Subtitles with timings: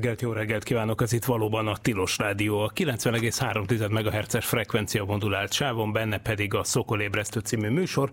[0.00, 1.02] Reggelt, jó reggelt kívánok!
[1.02, 6.64] Ez itt valóban a Tilos Rádió, a 90,3 MHz-es frekvencia modulált sávon, benne pedig a
[6.64, 8.10] Szokolébresztő című műsor,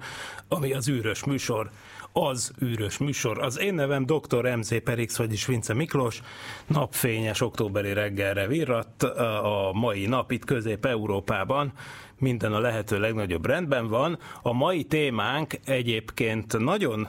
[0.48, 1.70] ami az űrös műsor,
[2.12, 3.40] az űrös műsor.
[3.44, 4.56] Az én nevem dr.
[4.56, 6.22] MZ Perix, vagyis Vince Miklós,
[6.66, 11.72] napfényes októberi reggelre virratt a mai nap itt Közép-Európában,
[12.18, 14.20] minden a lehető legnagyobb rendben van.
[14.42, 17.08] A mai témánk egyébként nagyon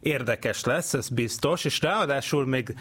[0.00, 2.74] érdekes lesz, ez biztos, és ráadásul még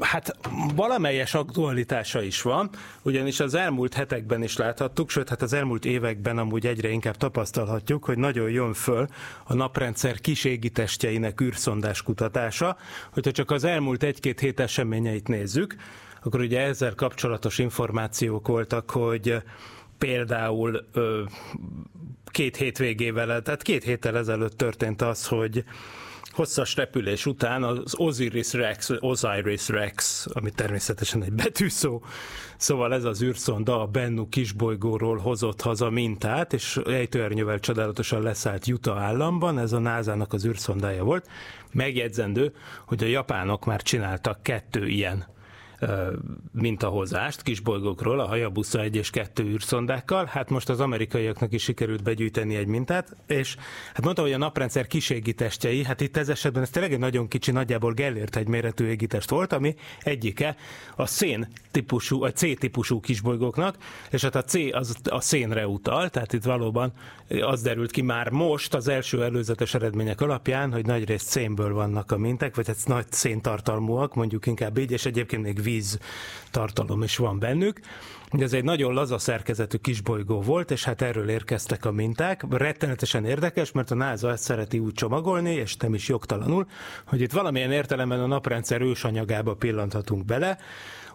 [0.00, 0.36] hát
[0.74, 2.70] valamelyes aktualitása is van,
[3.02, 8.04] ugyanis az elmúlt hetekben is láthattuk, sőt, hát az elmúlt években amúgy egyre inkább tapasztalhatjuk,
[8.04, 9.06] hogy nagyon jön föl
[9.44, 12.76] a naprendszer kiségitestjeinek űrszondás kutatása.
[13.12, 15.76] Hogyha csak az elmúlt egy-két hét eseményeit nézzük,
[16.22, 19.42] akkor ugye ezzel kapcsolatos információk voltak, hogy
[19.98, 20.84] például
[22.26, 25.64] két hétvégével, tehát két héttel ezelőtt történt az, hogy
[26.32, 32.02] hosszas repülés után az Osiris Rex, Osiris Rex, ami természetesen egy betűszó,
[32.56, 39.02] szóval ez az űrszonda a Bennu kisbolygóról hozott haza mintát, és ejtőernyővel csodálatosan leszállt Utah
[39.02, 41.28] államban, ez a NASA-nak az űrszondája volt.
[41.72, 42.52] Megjegyzendő,
[42.86, 45.26] hogy a japánok már csináltak kettő ilyen
[46.52, 50.24] mintahozást kisbolygókról, a Hayabusa 1 és 2 űrszondákkal.
[50.24, 53.56] Hát most az amerikaiaknak is sikerült begyűjteni egy mintát, és
[53.94, 57.28] hát mondta, hogy a naprendszer kis égitestjei, hát itt ez esetben ez tényleg egy nagyon
[57.28, 60.56] kicsi, nagyjából Gellért egy méretű égitest volt, ami egyike
[60.96, 63.76] a szén típusú, a C típusú kisbolygóknak,
[64.10, 66.92] és hát a C az a szénre utal, tehát itt valóban
[67.40, 72.16] az derült ki már most az első előzetes eredmények alapján, hogy nagyrészt szénből vannak a
[72.16, 75.98] mintek, vagy hát nagy széntartalmúak, mondjuk inkább így, és egyébként még víz
[76.50, 77.80] tartalom is van bennük.
[78.30, 82.44] Ez egy nagyon laza szerkezetű kisbolygó volt, és hát erről érkeztek a minták.
[82.50, 86.66] Rettenetesen érdekes, mert a NASA ezt szereti úgy csomagolni, és nem is jogtalanul,
[87.06, 90.58] hogy itt valamilyen értelemben a naprendszer ősanyagába pillanthatunk bele.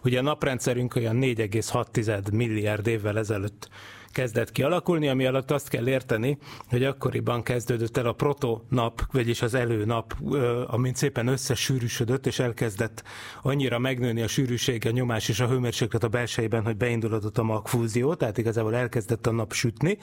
[0.02, 3.68] Ugye a naprendszerünk olyan 4,6 milliárd évvel ezelőtt
[4.18, 9.54] kezdett kialakulni, ami alatt azt kell érteni, hogy akkoriban kezdődött el a protonap, vagyis az
[9.54, 10.16] előnap,
[10.66, 13.02] amint szépen összesűrűsödött, és elkezdett
[13.42, 18.14] annyira megnőni a sűrűség, a nyomás és a hőmérséklet a belsejében, hogy beindulhatott a magfúzió,
[18.14, 19.98] tehát igazából elkezdett a nap sütni,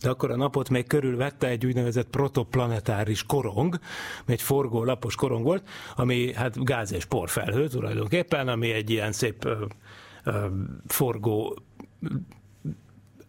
[0.00, 3.78] de akkor a napot még körülvette egy úgynevezett protoplanetáris korong,
[4.26, 9.48] egy forgó lapos korong volt, ami hát gáz és porfelhő tulajdonképpen, ami egy ilyen szép
[10.86, 11.56] forgó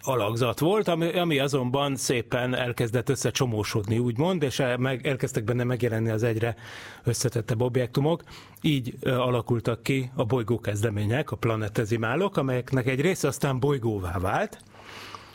[0.01, 6.23] alakzat volt, ami, ami azonban szépen elkezdett összecsomósodni, úgymond, és meg, elkezdtek benne megjelenni az
[6.23, 6.55] egyre
[7.03, 8.23] összetettebb objektumok.
[8.61, 14.59] Így alakultak ki a bolygókezdemények, a planetezimálok, amelyeknek egy része aztán bolygóvá vált,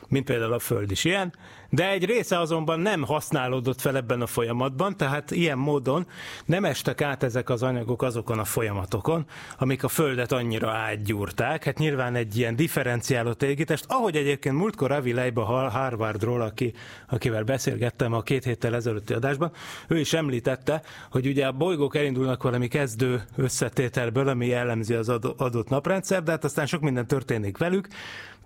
[0.09, 1.33] mint például a Föld is ilyen,
[1.71, 6.07] de egy része azonban nem használódott fel ebben a folyamatban, tehát ilyen módon
[6.45, 9.27] nem estek át ezek az anyagok azokon a folyamatokon,
[9.59, 11.65] amik a Földet annyira átgyúrták.
[11.65, 16.73] Hát nyilván egy ilyen differenciálott égítést, ahogy egyébként múltkor Avi Leiba Harvardról, aki,
[17.09, 19.53] akivel beszélgettem a két héttel ezelőtti adásban,
[19.89, 25.69] ő is említette, hogy ugye a bolygók elindulnak valami kezdő összetételből, ami jellemzi az adott
[25.69, 27.89] naprendszer, de hát aztán sok minden történik velük,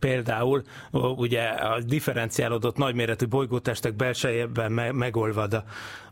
[0.01, 0.63] Például
[1.17, 5.65] ugye a differenciálódott nagyméretű bolygótestek belsejében me- megolvad a,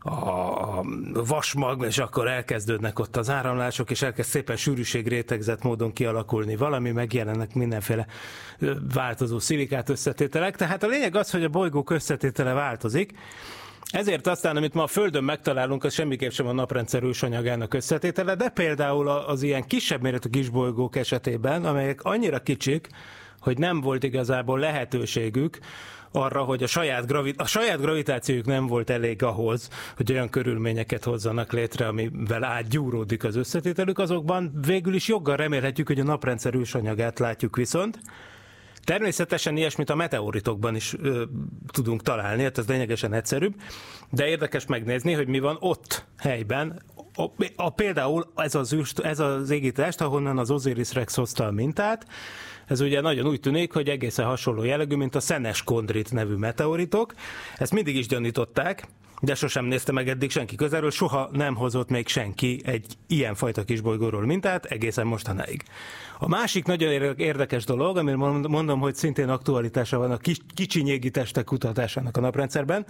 [0.09, 0.83] a
[1.13, 6.91] vasmag, és akkor elkezdődnek ott az áramlások, és elkezd szépen sűrűség rétegzett módon kialakulni valami,
[6.91, 8.07] megjelennek mindenféle
[8.93, 10.55] változó szilikát összetételek.
[10.55, 13.13] Tehát a lényeg az, hogy a bolygók összetétele változik,
[13.91, 18.49] ezért aztán, amit ma a Földön megtalálunk, az semmiképp sem a naprendszer ősanyagának összetétele, de
[18.49, 22.89] például az ilyen kisebb méretű kisbolygók esetében, amelyek annyira kicsik,
[23.39, 25.59] hogy nem volt igazából lehetőségük
[26.11, 31.03] arra, hogy a saját, gravi- a saját gravitációjuk nem volt elég ahhoz, hogy olyan körülményeket
[31.03, 37.19] hozzanak létre, amivel átgyúródik az összetételük, azokban végül is joggal remélhetjük, hogy a naprendszer ősanyagát
[37.19, 37.99] látjuk viszont.
[38.83, 41.23] Természetesen ilyesmit a meteoritokban is ö,
[41.67, 43.53] tudunk találni, hát ez lényegesen egyszerűbb,
[44.09, 46.81] de érdekes megnézni, hogy mi van ott helyben,
[47.15, 47.23] a,
[47.55, 52.05] a, például ez az, ez az égítest, ahonnan az Osiris Rex hozta a mintát,
[52.69, 57.13] ez ugye nagyon úgy tűnik, hogy egészen hasonló jellegű, mint a szenes kondrit nevű meteoritok.
[57.57, 58.87] Ezt mindig is gyanították,
[59.21, 63.63] de sosem nézte meg eddig senki közelről, soha nem hozott még senki egy ilyen fajta
[63.63, 65.63] kisbolygóról mintát egészen mostanáig.
[66.19, 70.19] A másik nagyon érdekes dolog, amiről mondom, hogy szintén aktualitása van a
[70.53, 72.85] kicsinyégi testek kutatásának a naprendszerben,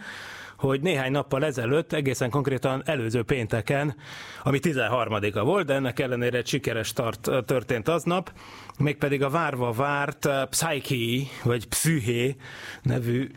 [0.59, 3.95] hogy néhány nappal ezelőtt, egészen konkrétan előző pénteken,
[4.43, 8.31] ami 13-a volt, de ennek ellenére sikeres start történt aznap,
[8.77, 12.35] mégpedig a várva várt Psyche, vagy Psyché
[12.81, 13.31] nevű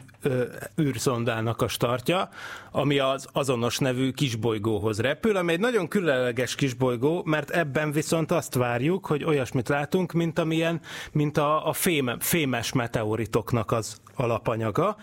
[0.81, 2.29] űrszondának a startja,
[2.71, 8.55] ami az azonos nevű kisbolygóhoz repül, ami egy nagyon különleges kisbolygó, mert ebben viszont azt
[8.55, 10.81] várjuk, hogy olyasmit látunk, mint amilyen,
[11.13, 14.97] mint a, a fém, fémes meteoritoknak az alapanyaga.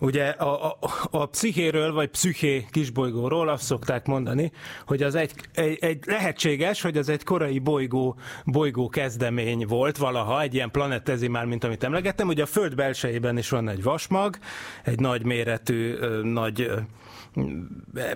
[0.00, 0.78] Ugye a, a,
[1.10, 4.52] a pszichéről, vagy psziché kisbolygóról azt szokták mondani,
[4.86, 10.42] hogy az egy, egy, egy lehetséges, hogy az egy korai bolygó, bolygó kezdemény volt valaha,
[10.42, 12.28] egy ilyen planetezimál, mint amit emlegettem.
[12.28, 14.38] Ugye a Föld belsejében is van egy vasmag,
[14.84, 16.70] egy nagy méretű, nagy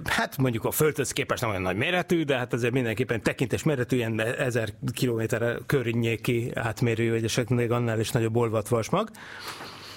[0.05, 3.97] hát mondjuk a Földhöz képest nem olyan nagy méretű, de hát azért mindenképpen tekintés méretű,
[3.97, 9.11] ilyen ezer kilométer környéki átmérő, vagy esetleg annál is nagyobb olvatvasmag.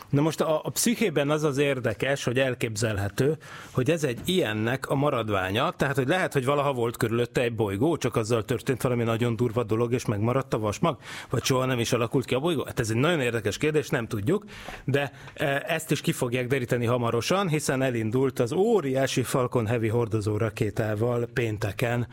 [0.10, 3.38] Na most a, a pszichében az az érdekes, hogy elképzelhető,
[3.72, 7.98] hogy ez egy ilyennek a maradványa, tehát hogy lehet, hogy valaha volt körülötte egy bolygó,
[7.98, 10.98] csak azzal történt valami nagyon durva dolog, és megmaradt a vasmag,
[11.30, 12.63] vagy soha nem is alakult ki a bolygó?
[12.66, 14.46] Hát ez egy nagyon érdekes kérdés, nem tudjuk,
[14.84, 20.38] de e, ezt is ki fogják deríteni hamarosan, hiszen elindult az óriási Falcon Heavy hordozó
[20.38, 22.07] rakétával pénteken,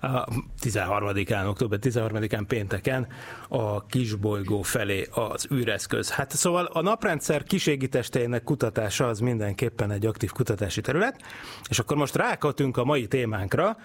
[0.00, 0.24] a
[0.62, 3.06] 13-án, október 13-án pénteken
[3.48, 6.10] a kisbolygó felé az űreszköz.
[6.10, 11.20] Hát szóval a naprendszer kiségitesteinek kutatása az mindenképpen egy aktív kutatási terület,
[11.68, 13.76] és akkor most rákatünk a mai témánkra,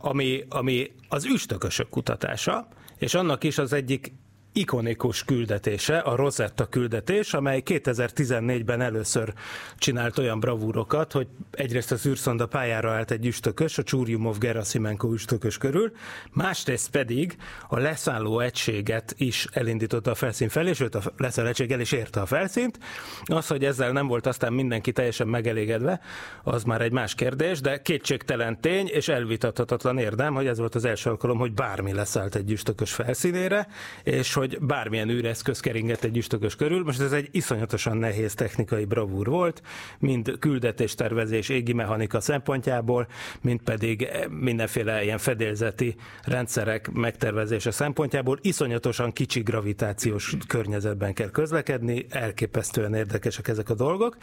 [0.00, 2.68] ami, ami az üstökösök kutatása,
[2.98, 4.12] és annak is az egyik
[4.52, 9.32] ikonikus küldetése, a Rosetta küldetés, amely 2014-ben először
[9.76, 15.58] csinált olyan bravúrokat, hogy egyrészt az űrszonda pályára állt egy üstökös, a Csúriumov Gerasimenko üstökös
[15.58, 15.92] körül,
[16.32, 17.36] másrészt pedig
[17.68, 22.20] a leszálló egységet is elindította a felszín felé, sőt a leszálló egység el is érte
[22.20, 22.78] a felszínt.
[23.24, 26.00] Az, hogy ezzel nem volt aztán mindenki teljesen megelégedve,
[26.42, 30.84] az már egy más kérdés, de kétségtelen tény és elvitathatatlan érdem, hogy ez volt az
[30.84, 33.66] első alkalom, hogy bármi leszállt egy üstökös felszínére,
[34.02, 36.84] és hogy bármilyen űreszköz keringett egy üstökös körül.
[36.84, 39.62] Most ez egy iszonyatosan nehéz technikai bravúr volt,
[39.98, 43.06] mind küldetéstervezés, égi mechanika szempontjából,
[43.40, 45.94] mind pedig mindenféle ilyen fedélzeti
[46.24, 48.38] rendszerek megtervezése szempontjából.
[48.40, 54.16] Iszonyatosan kicsi gravitációs környezetben kell közlekedni, elképesztően érdekesek ezek a dolgok,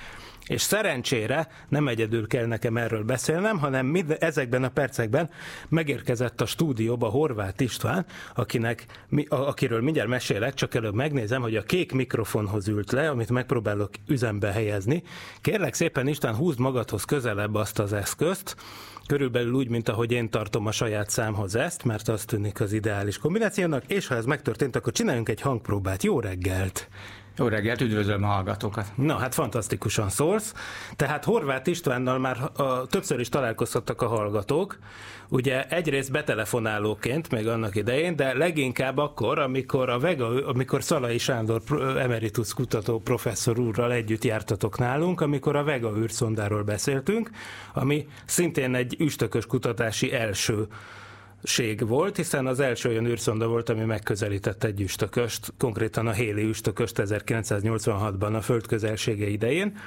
[0.50, 5.30] és szerencsére nem egyedül kell nekem erről beszélnem, hanem mind, ezekben a percekben
[5.68, 8.06] megérkezett a stúdióba Horváth István,
[8.36, 8.86] akinek,
[9.30, 14.52] akiről mindjárt mesélek, csak előbb megnézem, hogy a kék mikrofonhoz ült le, amit megpróbálok üzembe
[14.52, 15.04] helyezni.
[15.42, 18.56] Kérlek szépen István, húzd magadhoz közelebb azt az eszközt,
[19.08, 23.18] körülbelül úgy, mint ahogy én tartom a saját számhoz ezt, mert az tűnik az ideális
[23.18, 26.04] kombinációnak, és ha ez megtörtént, akkor csináljunk egy hangpróbát.
[26.04, 26.88] Jó reggelt!
[27.40, 28.92] Jó reggelt, üdvözlöm a hallgatókat.
[28.96, 30.54] Na, hát fantasztikusan szólsz.
[30.96, 34.78] Tehát Horváth Istvánnal már a, többször is találkozhattak a hallgatók.
[35.30, 41.62] Ugye egyrészt betelefonálóként, még annak idején, de leginkább akkor, amikor a Vega, amikor Szalai Sándor
[41.98, 47.30] emeritus kutató professzor úrral együtt jártatok nálunk, amikor a Vega űrszondáról beszéltünk,
[47.74, 50.68] ami szintén egy üstökös kutatási első
[51.44, 56.44] ség volt, hiszen az első olyan űrszonda volt, ami megközelített egy üstököst, konkrétan a Héli
[56.44, 59.78] üstököst 1986-ban a föld közelsége idején.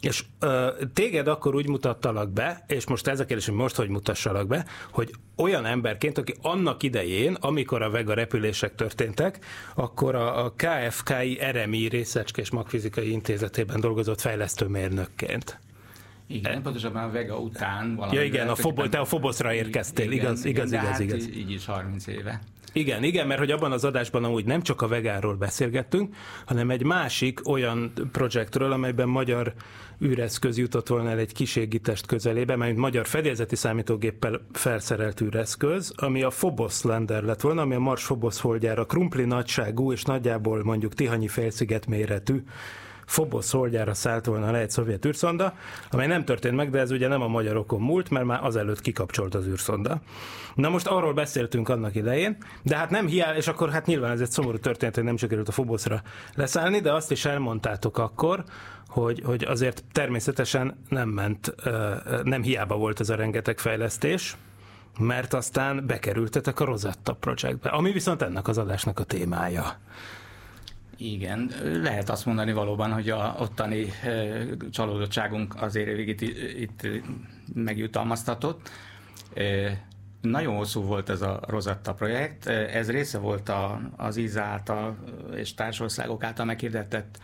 [0.00, 3.88] És ö, téged akkor úgy mutattalak be, és most ez a kérdés, hogy most hogy
[3.88, 9.44] mutassalak be, hogy olyan emberként, aki annak idején, amikor a Vega repülések történtek,
[9.74, 15.60] akkor a, a KFKI RMI részecskés magfizikai intézetében dolgozott fejlesztőmérnökként.
[16.34, 18.16] Igen, e- pontosabban a Vega után valami.
[18.16, 21.24] Ja igen, a Fobo, te a Foboszra érkeztél, igen, igaz, igaz, igen, igaz, igaz.
[21.24, 22.40] Hát így is 30 éve.
[22.72, 26.14] Igen, igen, mert hogy abban az adásban amúgy nem csak a Vegáról beszélgettünk,
[26.46, 29.52] hanem egy másik olyan projektről, amelyben magyar
[30.04, 36.28] űreszköz jutott volna el egy kiségitest közelébe, mert magyar fedélzeti számítógéppel felszerelt űreszköz, ami a
[36.28, 41.28] Phobos Lander lett volna, ami a Mars Phobos holdjára krumpli nagyságú és nagyjából mondjuk Tihanyi
[41.28, 42.42] félsziget méretű
[43.06, 45.54] Phobos holdjára szállt volna le egy szovjet űrszonda,
[45.90, 49.34] amely nem történt meg, de ez ugye nem a magyarokon múlt, mert már azelőtt kikapcsolt
[49.34, 50.00] az űrszonda.
[50.54, 54.20] Na most arról beszéltünk annak idején, de hát nem hiány, és akkor hát nyilván ez
[54.20, 56.02] egy szomorú történet, hogy nem sikerült a Phobosra
[56.34, 58.44] leszállni, de azt is elmondtátok akkor,
[58.88, 61.54] hogy, hogy azért természetesen nem ment,
[62.22, 64.36] nem hiába volt ez a rengeteg fejlesztés,
[64.98, 69.76] mert aztán bekerültetek a Rosetta Projectbe, ami viszont ennek az adásnak a témája.
[71.02, 71.50] Igen,
[71.82, 73.86] lehet azt mondani valóban, hogy a ottani
[74.70, 76.20] csalódottságunk azért végig itt,
[76.58, 76.86] itt
[77.54, 78.70] megjutalmaztatott.
[80.20, 84.96] Nagyon hosszú volt ez a Rosetta projekt, ez része volt a, az IZA által
[85.34, 87.18] és társországok által meghirdetett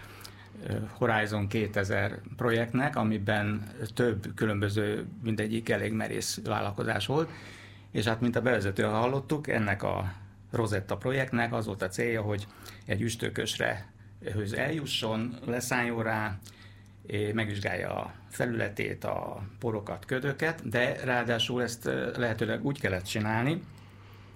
[0.91, 7.31] Horizon 2000 projektnek, amiben több különböző, mindegyik elég merész vállalkozás volt,
[7.91, 10.13] és hát mint a bevezető hallottuk, ennek a
[10.51, 12.47] Rosetta projektnek az volt a célja, hogy
[12.87, 13.93] egy üstökösre
[14.57, 16.39] eljusson, leszálljon rá,
[17.33, 21.85] megvizsgálja a felületét, a porokat, ködöket, de ráadásul ezt
[22.17, 23.63] lehetőleg úgy kellett csinálni,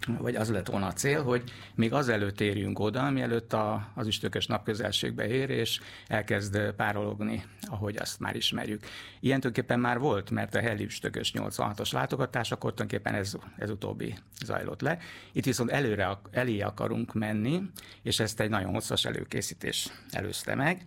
[0.06, 1.42] vagy az lett volna a cél, hogy
[1.74, 8.20] még azelőtt érjünk oda, mielőtt a, az üstökös napközelségbe ér, és elkezd párologni, ahogy azt
[8.20, 8.80] már ismerjük.
[9.20, 14.14] Ilyen tulajdonképpen már volt, mert a Heli üstökös 86-os látogatás, akkor tulajdonképpen ez, ez utóbbi
[14.44, 14.98] zajlott le.
[15.32, 17.62] Itt viszont előre, elé akarunk menni,
[18.02, 20.86] és ezt egy nagyon hosszas előkészítés előzte meg.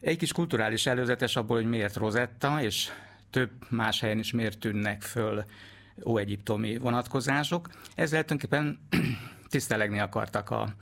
[0.00, 2.90] Egy kis kulturális előzetes abból, hogy miért Rosetta, és
[3.30, 5.44] több más helyen is miért tűnnek föl
[6.06, 7.68] óegyiptomi vonatkozások.
[7.94, 8.78] Ezzel tulajdonképpen
[9.50, 10.74] tisztelegni akartak a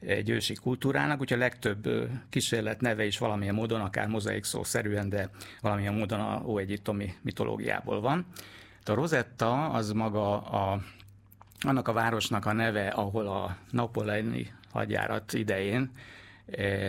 [0.00, 1.88] egy ősi kultúrának, úgyhogy a legtöbb
[2.28, 8.00] kísérlet neve is valamilyen módon, akár mozaik szó szerűen, de valamilyen módon a óegyiptomi mitológiából
[8.00, 8.26] van.
[8.84, 10.80] A Rosetta az maga a,
[11.60, 15.90] annak a városnak a neve, ahol a napoleoni hadjárat idején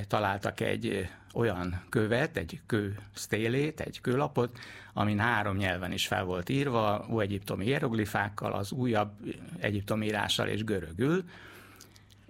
[0.08, 4.58] találtak egy olyan követ, egy kő sztélét, egy kőlapot,
[4.94, 9.12] amin három nyelven is fel volt írva, óegyiptomi hieroglifákkal, az újabb
[9.60, 11.24] egyiptomi írással és görögül.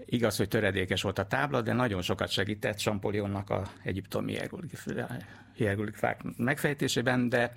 [0.06, 4.38] Igaz, hogy töredékes volt a tábla, de nagyon sokat segített Champollionnak a egyiptomi
[5.54, 7.54] hieroglifák megfejtésében, de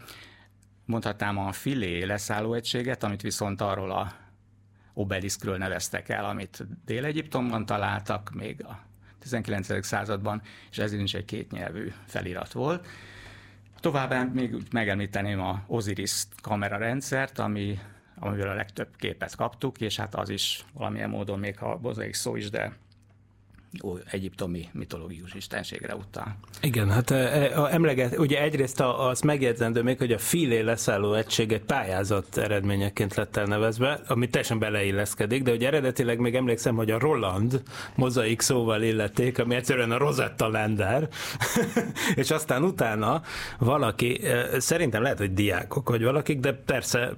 [0.84, 4.12] mondhatnám a filé leszállóegységet, amit viszont arról a
[4.92, 8.88] obeliskről neveztek el, amit Dél-Egyiptomban találtak, még a
[9.20, 9.84] 19.
[9.86, 12.86] században, és ez is egy kétnyelvű felirat volt.
[13.80, 17.78] Továbbá még megemlíteném a Osiris kamera rendszert, ami,
[18.18, 22.36] amivel a legtöbb képet kaptuk, és hát az is valamilyen módon, még ha bozaik szó
[22.36, 22.72] is, de
[24.10, 26.36] egyiptomi mitológius istenségre utal.
[26.60, 31.52] Igen, hát e, a, emleget, ugye egyrészt az megjegyzendő még, hogy a filé leszálló egység
[31.52, 36.98] egy pályázat eredményeként lett elnevezve, ami teljesen beleilleszkedik, de ugye eredetileg még emlékszem, hogy a
[36.98, 37.62] Roland
[37.94, 41.08] mozaik szóval illették, ami egyszerűen a Rosetta Lander,
[42.14, 43.22] és aztán utána
[43.58, 44.20] valaki,
[44.58, 47.12] szerintem lehet, hogy diákok, vagy valakik, de persze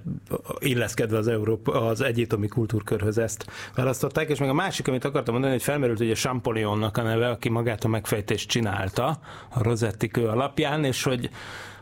[0.59, 3.45] illeszkedve az, Európa, az egyiptomi kultúrkörhöz ezt
[3.75, 7.29] választották, és még a másik, amit akartam mondani, hogy felmerült hogy a Champolionnak a neve,
[7.29, 9.19] aki magát a megfejtést csinálta
[9.49, 11.29] a Rosetti kő alapján, és hogy,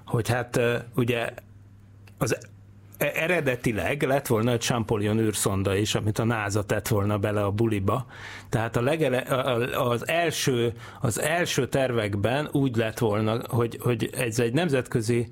[0.06, 0.60] hogy hát
[0.96, 1.30] ugye
[2.18, 2.38] az
[2.98, 7.52] e, eredetileg lett volna egy Champollion űrszonda is, amit a NASA tett volna bele a
[7.52, 8.06] buliba.
[8.50, 9.18] Tehát a legele,
[9.78, 15.28] az, első, az első tervekben úgy lett volna, hogy, hogy ez egy nemzetközi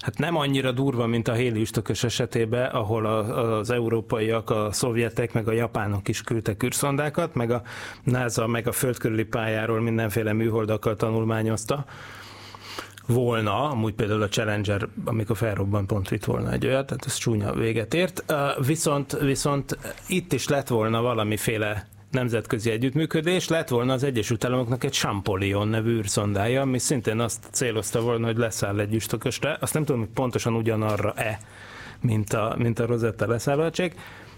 [0.00, 5.32] Hát nem annyira durva, mint a héli üstökös esetében, ahol a, az európaiak, a szovjetek,
[5.32, 7.62] meg a japánok is küldtek űrszondákat, meg a
[8.02, 11.84] NASA, meg a földkörüli pályáról mindenféle műholdakkal tanulmányozta
[13.06, 17.52] volna, amúgy például a Challenger, amikor felrobban pont itt volna egy olyat, tehát ez csúnya
[17.52, 18.24] véget ért.
[18.66, 24.92] Viszont, viszont itt is lett volna valamiféle nemzetközi együttműködés, lett volna az Egyesült Államoknak egy
[24.92, 29.56] Champollion nevű űrszondája, ami szintén azt célozta volna, hogy leszáll egy üstökösre.
[29.60, 31.38] Azt nem tudom, hogy pontosan ugyanarra-e,
[32.00, 33.94] mint a, mint a Rosetta leszállhatság.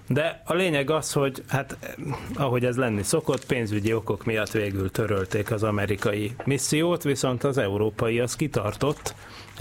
[0.08, 1.97] De a lényeg az, hogy hát
[2.35, 8.20] ahogy ez lenni szokott, pénzügyi okok miatt végül törölték az amerikai missziót, viszont az európai
[8.20, 9.14] az kitartott,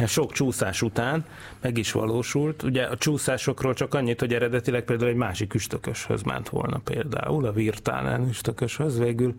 [0.05, 1.25] sok csúszás után
[1.61, 2.63] meg is valósult.
[2.63, 7.51] Ugye a csúszásokról csak annyit, hogy eredetileg például egy másik üstököshöz ment volna például, a
[7.51, 9.35] Virtánen üstököshöz, végül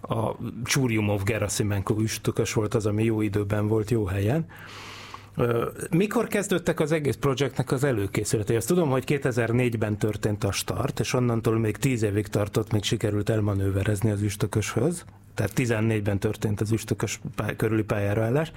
[0.00, 0.30] a
[0.64, 4.46] Csúriumov Gerasimenko üstökös volt az, ami jó időben volt, jó helyen.
[5.90, 8.56] Mikor kezdődtek az egész projektnek az előkészületei?
[8.56, 13.28] Azt tudom, hogy 2004-ben történt a start, és onnantól még 10 évig tartott, még sikerült
[13.28, 15.04] elmanőverezni az üstököshöz.
[15.34, 18.52] Tehát 14-ben történt az üstökös pály- körüli pályára állás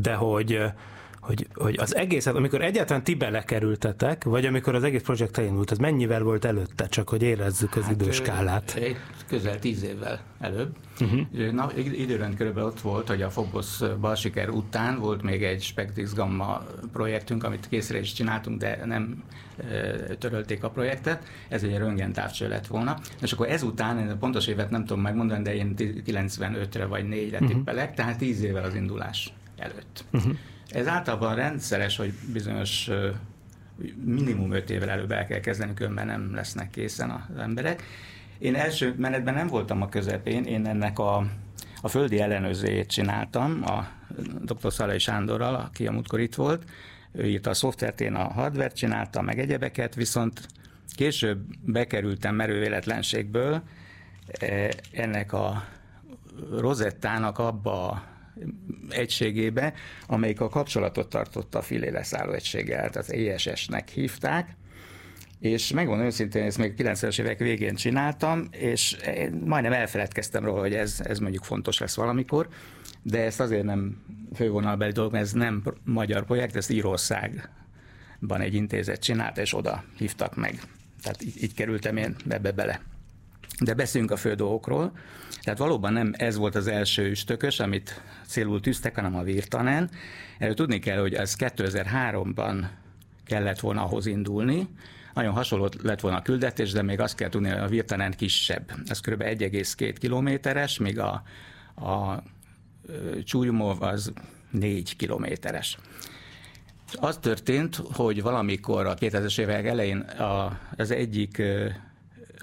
[0.00, 0.60] de hogy
[1.26, 5.78] hogy, hogy az egészet, amikor egyáltalán ti belekerültetek, vagy amikor az egész projekt elindult, az
[5.78, 8.74] mennyivel volt előtte, csak hogy érezzük az hát, időskálát?
[8.74, 8.96] Egy,
[9.28, 10.76] közel tíz évvel előbb.
[11.00, 11.50] Uh-huh.
[11.52, 16.66] Na, időrend körülbelül ott volt, hogy a Phobos balsiker után volt még egy Spectrix Gamma
[16.92, 19.24] projektünk, amit készre is csináltunk, de nem
[19.56, 21.22] e, törölték a projektet.
[21.48, 22.98] Ez egy röntgen távcső lett volna.
[23.22, 27.38] És akkor ezután, én a pontos évet nem tudom megmondani, de én 95-re vagy 4-re
[27.38, 27.48] uh-huh.
[27.48, 30.04] tippelek, tehát 10 évvel az indulás előtt.
[30.12, 30.36] Uh-huh.
[30.70, 32.90] Ez általában rendszeres, hogy bizonyos
[34.04, 37.82] minimum öt évvel előbb el kell kezdeni, különben nem lesznek készen az emberek.
[38.38, 41.26] Én első menetben nem voltam a közepén, én ennek a,
[41.80, 43.88] a földi ellenőrzőjét csináltam a
[44.42, 44.72] dr.
[44.72, 46.64] Szalai Sándorral, aki a múltkor itt volt.
[47.12, 50.46] Ő írta a szoftvert, én a hardvert csináltam, meg egyebeket, viszont
[50.94, 53.62] később bekerültem merő véletlenségből
[54.26, 55.64] eh, ennek a
[56.50, 58.02] rozettának abba a
[58.88, 59.72] egységébe,
[60.06, 64.56] amelyik a kapcsolatot tartotta a filéleszálló egységgel, tehát ESS-nek hívták,
[65.40, 68.96] és megmondom őszintén, ezt még 90-es évek végén csináltam, és
[69.44, 72.48] majdnem elfeledkeztem róla, hogy ez, ez mondjuk fontos lesz valamikor,
[73.02, 74.02] de ezt azért nem
[74.34, 80.36] fővonalbeli dolog, mert ez nem magyar projekt, ezt Írországban egy intézet csinált, és oda hívtak
[80.36, 80.60] meg.
[81.02, 82.80] Tehát így, így kerültem én ebbe bele.
[83.60, 84.92] De beszéljünk a fő dolgokról.
[85.46, 89.90] Tehát valóban nem ez volt az első üstökös, amit célul tűztek, hanem a Virtanen.
[90.38, 92.64] Erről tudni kell, hogy ez 2003-ban
[93.24, 94.68] kellett volna ahhoz indulni,
[95.14, 98.72] nagyon hasonló lett volna a küldetés, de még azt kell tudni, hogy a Virtanen kisebb.
[98.86, 99.22] Ez kb.
[99.22, 101.22] 1,2 kilométeres, míg a,
[101.74, 102.22] a
[103.24, 104.12] Csúlyumov az
[104.50, 105.78] 4 kilométeres.
[106.94, 111.42] Az történt, hogy valamikor a 2000-es évek elején a, az egyik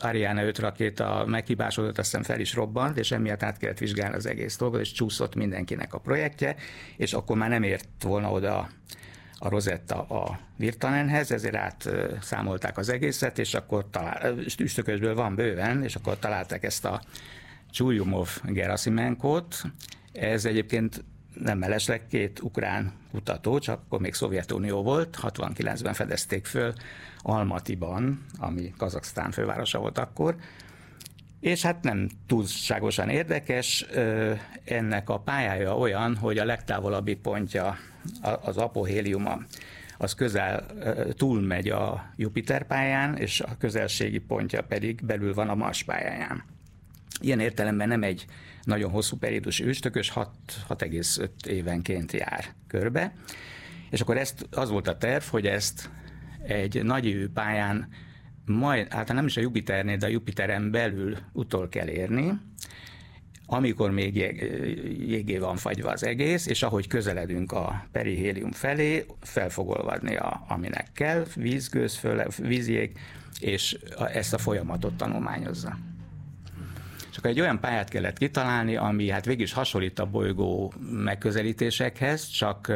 [0.04, 4.26] Ariane 5 rakéta meghibásodott, azt hiszem fel is robbant, és emiatt át kellett vizsgálni az
[4.26, 6.56] egész dolgot, és csúszott mindenkinek a projektje,
[6.98, 8.70] és akkor már nem ért volna oda
[9.38, 15.96] a Rosetta a Virtanenhez, ezért átszámolták az egészet, és akkor talál, üstökösből van bőven, és
[15.96, 17.02] akkor találták ezt a
[17.72, 19.62] Csúlyumov Gerasimenkót.
[20.12, 26.74] Ez egyébként nem mellesleg két ukrán kutató, csak akkor még Szovjetunió volt, 69-ben fedezték föl
[27.22, 30.36] Almatiban, ami Kazaksztán fővárosa volt akkor,
[31.40, 33.86] és hát nem túlságosan érdekes,
[34.66, 37.78] ennek a pályája olyan, hogy a legtávolabbi pontja
[38.42, 39.38] az apohéliuma
[39.98, 40.66] az közel
[41.12, 46.44] túlmegy a Jupiter pályán, és a közelségi pontja pedig belül van a Mars pályáján.
[47.22, 48.26] Ilyen értelemben nem egy
[48.64, 53.14] nagyon hosszú periódus őstökös, 6,5 évenként jár körbe.
[53.90, 55.90] És akkor ezt, az volt a terv, hogy ezt
[56.48, 57.88] egy nagy pályán
[58.46, 62.32] majd, hát nem is a Jupiternél, de a Jupiteren belül utol kell érni,
[63.46, 64.42] amikor még jég,
[65.08, 70.46] jégé van fagyva az egész, és ahogy közeledünk a perihélium felé, fel fog olvadni, a,
[70.48, 72.98] aminek kell, vízgőz, föl, vízjég,
[73.40, 73.78] és
[74.14, 75.78] ezt a folyamatot tanulmányozza.
[77.24, 82.74] Csak egy olyan pályát kellett kitalálni, ami hát végig is hasonlít a bolygó megközelítésekhez, csak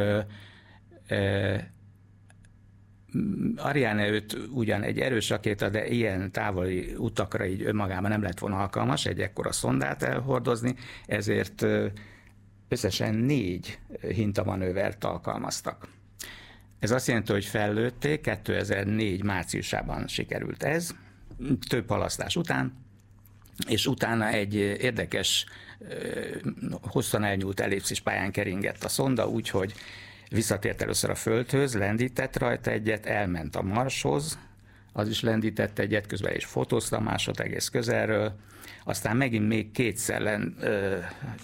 [3.56, 8.60] Ariane 5 ugyan egy erős rakéta, de ilyen távoli utakra így önmagában nem lett volna
[8.60, 11.66] alkalmas egy ekkora szondát elhordozni, ezért
[12.68, 15.88] összesen négy hintamanővert alkalmaztak.
[16.80, 20.96] Ez azt jelenti, hogy fellőtték, 2004 márciusában sikerült ez,
[21.70, 22.86] több halasztás után,
[23.68, 25.46] és utána egy érdekes,
[26.82, 29.74] hosszan elnyúlt ellipszis pályán keringett a szonda, úgyhogy
[30.30, 34.38] Visszatért először a Földhöz, lendített rajta egyet, elment a Marshoz,
[34.94, 38.36] az is lendített egyet, közben is fotózta másod egész közelről,
[38.84, 40.98] aztán megint még kétszer len, ö,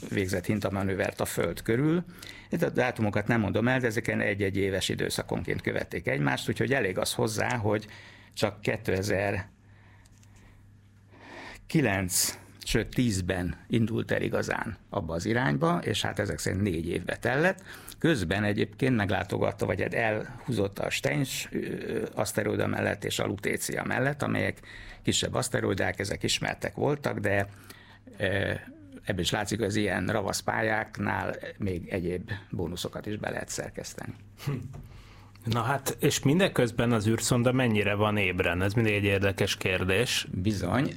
[0.10, 2.04] végzett hintamanővert a Föld körül.
[2.50, 6.98] Itt a dátumokat nem mondom el, de ezeken egy-egy éves időszakonként követték egymást, úgyhogy elég
[6.98, 7.88] az hozzá, hogy
[8.34, 8.62] csak
[11.68, 17.18] 2009 sőt 10-ben indult el igazán abba az irányba, és hát ezek szerint négy évbe
[17.18, 17.64] tellett.
[18.00, 21.50] Közben egyébként meglátogatta, vagy hát elhúzott a Steins
[22.14, 24.60] aszteroida mellett és a Lutécia mellett, amelyek
[25.02, 27.48] kisebb aszteroidák, ezek ismertek voltak, de
[29.04, 34.14] ebből is látszik, hogy az ilyen ravasz pályáknál még egyéb bónuszokat is be lehet szerkeszteni.
[35.44, 38.62] Na hát, és mindeközben az űrszonda mennyire van ébren?
[38.62, 40.28] Ez mindig egy érdekes kérdés.
[40.32, 40.94] Bizony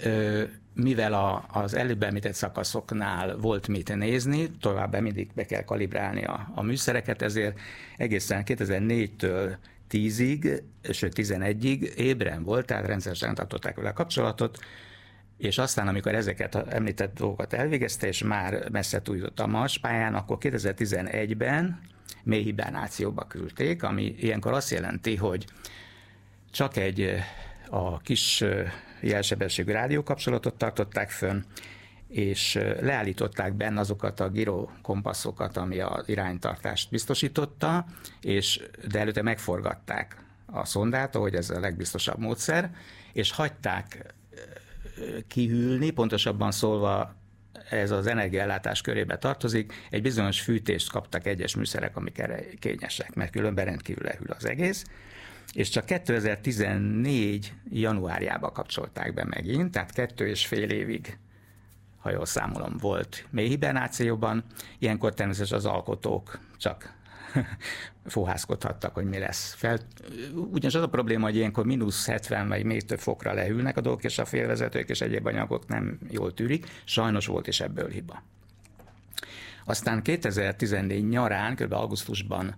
[0.74, 6.48] mivel a, az előbb említett szakaszoknál volt mit nézni, továbbá mindig be kell kalibrálni a,
[6.54, 7.58] a műszereket, ezért
[7.96, 9.56] egészen 2004-től
[9.90, 14.58] 10-ig, sőt 11-ig ébren volt, tehát rendszeresen tartották vele a kapcsolatot,
[15.38, 20.14] és aztán, amikor ezeket a említett dolgokat elvégezte, és már messze túljutott a Mars pályán,
[20.14, 21.80] akkor 2011-ben
[22.22, 25.44] mély hibernációba küldték, ami ilyenkor azt jelenti, hogy
[26.50, 27.14] csak egy
[27.68, 28.44] a kis
[29.00, 31.42] jelsebességű rádiókapcsolatot tartották fönn,
[32.08, 37.86] és leállították benne azokat a gyrokompaszokat, ami az iránytartást biztosította,
[38.20, 42.74] és de előtte megforgatták a szondát, ahogy ez a legbiztosabb módszer,
[43.12, 44.14] és hagyták
[45.28, 47.14] kihűlni, pontosabban szólva
[47.70, 53.30] ez az energiállátás körébe tartozik, egy bizonyos fűtést kaptak egyes műszerek, amik erre kényesek, mert
[53.30, 54.84] különben rendkívül lehűl az egész,
[55.52, 61.18] és csak 2014 januárjában kapcsolták be megint, tehát kettő és fél évig
[62.06, 64.44] ha jól számolom, volt mély hibernációban.
[64.78, 66.95] Ilyenkor természetesen az alkotók csak
[68.06, 69.54] fohászkodhattak, hogy mi lesz.
[69.54, 69.78] Fel,
[70.34, 74.04] ugyanis az a probléma, hogy ilyenkor mínusz 70 vagy még több fokra lehűlnek a dolgok,
[74.04, 76.66] és a félvezetők és egyéb anyagok nem jól tűrik.
[76.84, 78.22] Sajnos volt is ebből hiba.
[79.64, 81.72] Aztán 2014 nyarán, kb.
[81.72, 82.56] augusztusban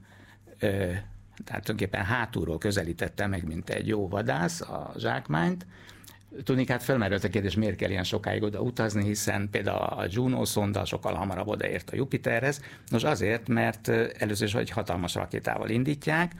[1.44, 5.66] tehát tulajdonképpen hátulról közelítette meg, mint egy jó vadász a zsákmányt,
[6.44, 10.44] Tudni, hát felmerült a kérdés, miért kell ilyen sokáig oda utazni, hiszen például a Juno
[10.44, 12.62] szonda sokkal hamarabb odaért a Jupiterhez.
[12.88, 13.88] Nos azért, mert
[14.18, 16.32] először is egy hatalmas rakétával indítják,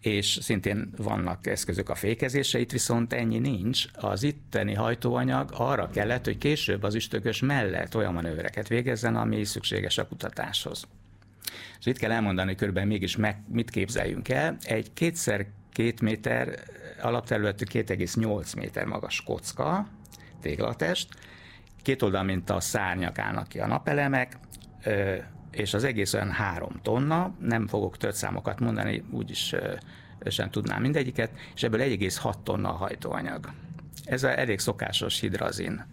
[0.00, 3.84] és szintén vannak eszközök a fékezésre, itt viszont ennyi nincs.
[3.92, 9.98] Az itteni hajtóanyag arra kellett, hogy később az üstökös mellett olyan manővereket végezzen, ami szükséges
[9.98, 10.86] a kutatáshoz.
[11.78, 14.56] És itt kell elmondani, hogy körülbelül mégis meg, mit képzeljünk el.
[14.62, 16.58] Egy kétszer két méter
[17.04, 19.88] alapterületű 2,8 méter magas kocka,
[20.40, 21.08] téglatest,
[21.82, 24.38] két oldal, mint a szárnyak állnak ki a napelemek,
[25.50, 29.54] és az egész olyan három tonna, nem fogok számokat mondani, úgyis
[30.26, 33.52] sem tudnám mindegyiket, és ebből 1,6 tonna a hajtóanyag.
[34.04, 35.86] Ez a elég szokásos hidrazin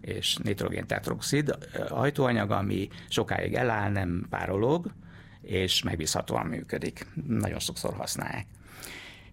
[0.00, 4.92] és nitrogén tetroxid hajtóanyag, ami sokáig eláll, nem párolog,
[5.40, 7.06] és megbízhatóan működik.
[7.26, 8.46] Nagyon sokszor használják.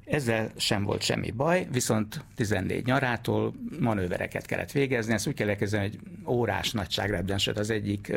[0.06, 5.84] Ezzel sem volt semmi baj, viszont 14 nyarától manővereket kellett végezni, ezt úgy kell elkezdeni,
[5.90, 8.14] hogy órás nagyságrendben, sőt az egyik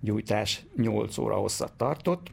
[0.00, 2.30] gyújtás 8 óra hosszat tartott.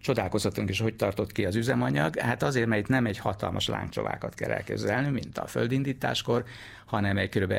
[0.00, 2.18] Csodálkozhatunk is, hogy tartott ki az üzemanyag.
[2.18, 6.44] Hát azért, mert itt nem egy hatalmas lángcsovákat kell elképzelni, mint a földindításkor,
[6.86, 7.54] hanem egy kb.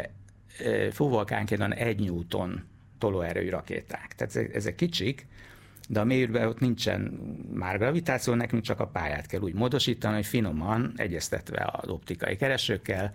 [0.91, 2.63] fúvókánként egy newton
[2.97, 4.15] tolóerői rakéták.
[4.15, 5.27] Tehát ezek kicsik,
[5.91, 7.01] de a mélyűrben ott nincsen
[7.53, 13.11] már gravitáció, nekünk csak a pályát kell úgy módosítani, hogy finoman, egyeztetve az optikai keresőkkel,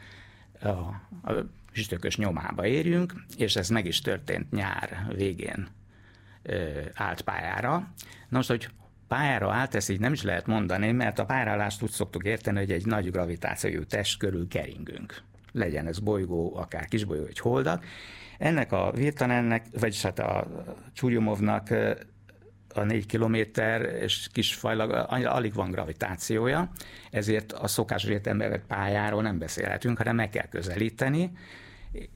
[0.61, 5.69] a, a süstökös nyomába érjünk, és ez meg is történt nyár végén
[6.43, 7.73] ö, állt pályára.
[8.29, 8.69] Na most, hogy
[9.09, 12.73] pályára állt, ezt így nem is lehet mondani, mert a pályálást úgy szoktuk érteni, hogy
[12.73, 15.23] egy nagy gravitációjú test körül keringünk.
[15.53, 17.85] Legyen ez bolygó, akár kisbolygó, vagy holdak.
[18.39, 20.47] Ennek a Virtanennek, vagyis hát a
[20.93, 21.69] Csúrjumovnak
[22.75, 24.91] a négy kilométer és kis fajlag,
[25.25, 26.71] alig van gravitációja,
[27.11, 31.31] ezért a szokásos értelemben vett pályáról nem beszélhetünk, hanem meg kell közelíteni,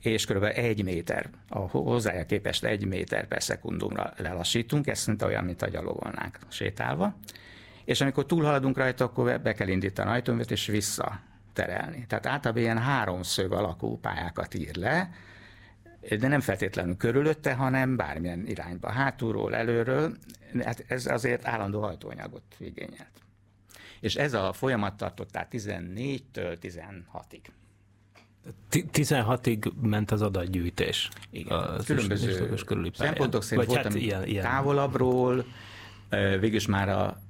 [0.03, 0.45] és kb.
[0.55, 5.69] egy méter, a hozzája képest egy méter per szekundumra lelassítunk, ez szinte olyan, mint a
[5.69, 7.17] gyalogolnánk sétálva,
[7.85, 12.05] és amikor túlhaladunk rajta, akkor be kell indítani a ajtóművet és visszaterelni.
[12.09, 15.11] Tehát általában ilyen háromszög alakú pályákat ír le,
[16.19, 20.17] de nem feltétlenül körülötte, hanem bármilyen irányba, hátulról, előről,
[20.65, 23.11] hát ez azért állandó hajtóanyagot igényelt.
[24.01, 27.41] És ez a folyamat tartott tehát 14-től 16-ig.
[28.71, 31.09] 16-ig ment az adatgyűjtés.
[31.31, 31.59] Igen.
[31.59, 32.57] A Különböző
[32.93, 34.45] szempontok szerint volt, hát ilyen, ilyen.
[34.45, 35.45] távolabbról,
[36.41, 37.21] végülis már a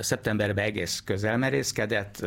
[0.00, 2.26] szeptemberben egész közel merészkedett,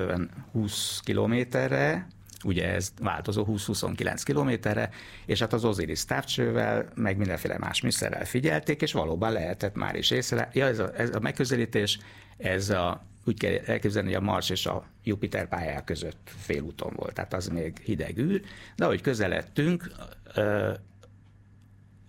[0.52, 2.08] 20 kilométerre,
[2.44, 4.90] ugye ez változó 20-29 kilométerre,
[5.26, 10.12] és hát az Osiris távcsővel, meg mindenféle más műszerrel figyelték, és valóban lehetett már is
[10.12, 10.50] észre.
[10.54, 12.00] Ja, ez a, ez a megközelítés,
[12.38, 17.14] ez a, úgy kell elképzelni, hogy a Mars és a Jupiter pályák között félúton volt,
[17.14, 18.42] tehát az még hideg űr,
[18.76, 19.92] de ahogy közeledtünk,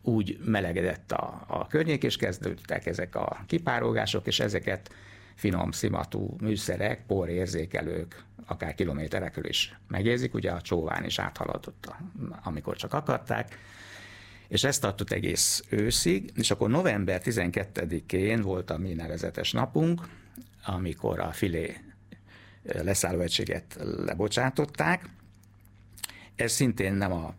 [0.03, 4.95] úgy melegedett a, a környék, és kezdődtek ezek a kipárogások, és ezeket
[5.35, 11.93] finom szimatú műszerek, porérzékelők, akár kilométerekről is megérzik, ugye a csóván is áthaladott,
[12.43, 13.59] amikor csak akarták,
[14.49, 20.09] és ezt tartott egész őszig, és akkor november 12-én volt a mi nevezetes napunk,
[20.65, 21.77] amikor a filé
[22.63, 25.09] leszállóegységet lebocsátották.
[26.37, 27.35] Ez szintén nem a,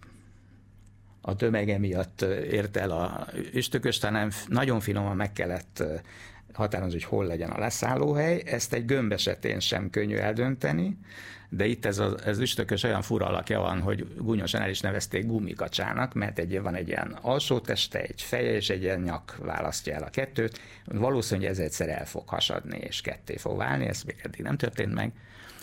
[1.21, 5.83] a tömege miatt ért el a üstököst, hanem nagyon finoman meg kellett
[6.53, 8.41] határozni, hogy hol legyen a leszállóhely.
[8.45, 10.97] Ezt egy gömb esetén sem könnyű eldönteni,
[11.49, 15.25] de itt ez az ez üstökös olyan fura alakja van, hogy gúnyosan el is nevezték
[15.25, 19.93] gumikacsának, mert egy, van egy ilyen alsó teste, egy feje és egy ilyen nyak választja
[19.93, 20.59] el a kettőt.
[20.85, 24.93] Valószínűleg ez egyszer el fog hasadni és ketté fog válni, ez még eddig nem történt
[24.93, 25.11] meg.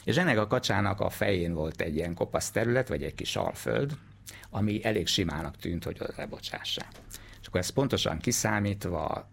[0.04, 3.92] És ennek a kacsának a fején volt egy ilyen kopasz terület, vagy egy kis alföld,
[4.50, 6.90] ami elég simának tűnt, hogy az lebocsássák.
[7.40, 9.28] És akkor ezt pontosan kiszámítva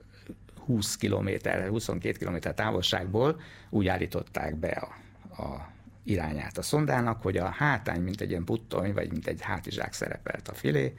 [0.65, 1.29] 20 km,
[1.67, 4.95] 22 km távolságból úgy állították be a,
[5.41, 5.71] a
[6.03, 10.47] irányát a szondának, hogy a hátány, mint egy ilyen puttony, vagy mint egy hátizsák szerepelt
[10.47, 10.93] a filé,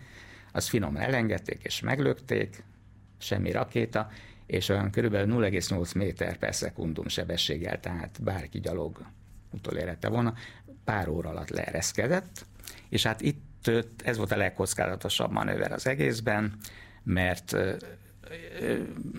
[0.53, 2.64] az finoman elengedték és meglökték,
[3.18, 4.11] semmi rakéta,
[4.46, 9.05] és olyan körülbelül 0,8 méter per szekundum sebességgel, tehát bárki gyalog
[9.50, 10.35] utolérette volna,
[10.85, 12.46] pár óra alatt leereszkedett,
[12.88, 13.70] és hát itt
[14.05, 16.57] ez volt a legkockázatosabb manőver az egészben,
[17.03, 17.57] mert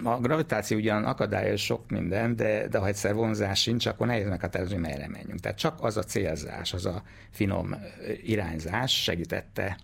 [0.04, 4.78] a gravitáció ugyan akadályoz sok minden, de, de ha egyszer vonzás sincs, akkor nehéz meghatározni,
[4.78, 5.39] merre menjünk.
[5.39, 7.76] Tehát csak az a célzás, az a finom
[8.24, 9.78] irányzás segítette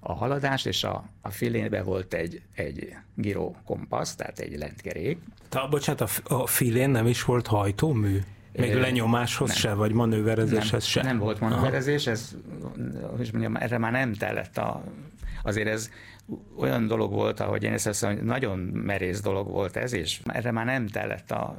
[0.00, 5.18] a haladást, és a, a filénbe volt egy, egy giro kompasz, tehát egy lentkerék.
[5.48, 8.18] Ta, bocsánat, a, a filén nem is volt hajtómű?
[8.52, 9.56] Még lenyomáshoz nem.
[9.56, 11.02] se, vagy manőverezéshez nem, se?
[11.02, 12.36] Nem volt manőverezés, ez,
[13.16, 14.84] hogy mondjam, erre már nem tellett a,
[15.42, 15.90] azért ez
[16.58, 20.50] olyan dolog volt, ahogy én ezt hiszem, hogy nagyon merész dolog volt ez, és erre
[20.50, 21.56] már nem tellett a,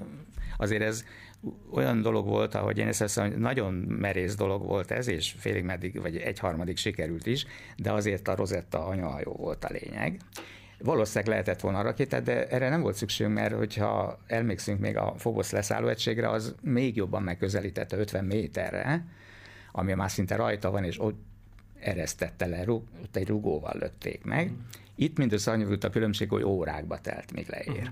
[0.57, 1.05] azért ez
[1.71, 5.63] olyan dolog volt, ahogy én ezt hiszem, hogy nagyon merész dolog volt ez, és félig
[5.63, 7.45] meddig, vagy egyharmadig sikerült is,
[7.77, 10.19] de azért a Rosetta anyahajó volt a lényeg.
[10.83, 15.11] Valószínűleg lehetett volna a rakétát, de erre nem volt szükségünk, mert hogyha elmékszünk még a
[15.11, 19.05] Phobos leszállóegységre, az még jobban megközelítette 50 méterre,
[19.71, 21.30] ami már szinte rajta van, és ott
[21.81, 24.51] eresztette le, ott egy rugóval lökték meg.
[24.95, 27.91] Itt mindössze annyi volt a különbség, hogy órákba telt, még leér.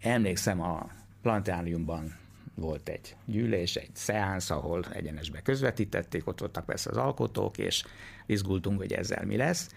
[0.00, 0.90] Emlékszem, a
[1.22, 2.18] planetáriumban
[2.54, 7.84] volt egy gyűlés, egy szeánsz, ahol egyenesbe közvetítették, ott voltak persze az alkotók, és
[8.26, 9.70] izgultunk, hogy ezzel mi lesz.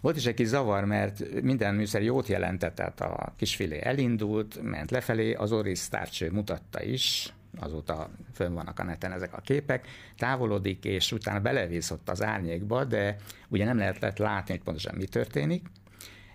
[0.00, 4.90] Volt is egy kis zavar, mert minden műszer jót jelentett, tehát a kisfilé elindult, ment
[4.90, 10.84] lefelé, az Oris tárcső mutatta is, azóta fönn vannak a neten ezek a képek, távolodik,
[10.84, 13.16] és utána belevészott az árnyékba, de
[13.48, 15.66] ugye nem lehetett látni, hogy pontosan mi történik.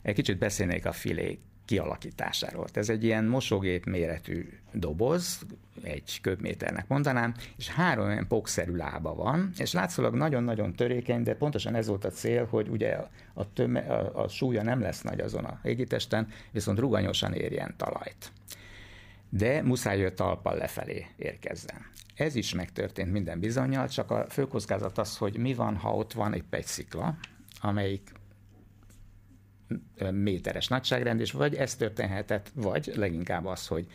[0.01, 2.65] Egy kicsit beszélnék a filé kialakításáról.
[2.73, 5.45] Ez egy ilyen mosógép méretű doboz,
[5.83, 11.75] egy köbméternek mondanám, és három olyan pokszerű lába van, és látszólag nagyon-nagyon törékeny, de pontosan
[11.75, 12.97] ez volt a cél, hogy ugye
[13.33, 18.31] a, töme, a, a súlya nem lesz nagy azon a égitesten, viszont ruganyosan érjen talajt.
[19.33, 21.85] De muszáj jött talpal lefelé érkezzen.
[22.15, 26.33] Ez is megtörtént minden bizonyal, csak a főkockázat az, hogy mi van, ha ott van
[26.33, 27.17] egy pegyszikla,
[27.61, 28.11] amelyik
[30.11, 33.87] méteres nagyságrend, és vagy ez történhetett, vagy leginkább az, hogy,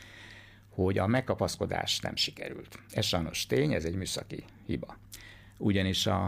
[0.69, 2.79] hogy a megkapaszkodás nem sikerült.
[2.91, 4.99] Ez sajnos tény, ez egy műszaki hiba.
[5.59, 6.27] Ugyanis a,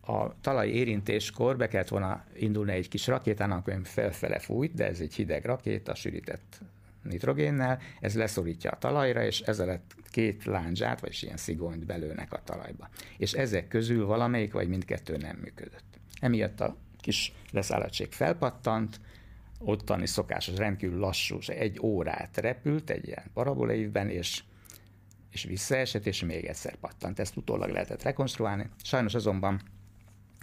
[0.00, 5.00] a talaj érintéskor be kellett volna indulni egy kis rakétának, ami felfele fújt, de ez
[5.00, 6.60] egy hideg rakéta, sűrített
[7.02, 12.88] nitrogénnel, ez leszorítja a talajra, és ezzel két láncsát, vagy ilyen szigonyt belőnek a talajba.
[13.16, 16.00] És ezek közül valamelyik, vagy mindkettő nem működött.
[16.20, 19.00] Emiatt a kis leszállattség felpattant,
[19.58, 24.42] ottani szokásos, rendkívül lassú, egy órát repült egy ilyen parabolaívben, és,
[25.30, 27.18] és visszaesett, és még egyszer pattant.
[27.18, 28.70] Ezt utólag lehetett rekonstruálni.
[28.82, 29.60] Sajnos azonban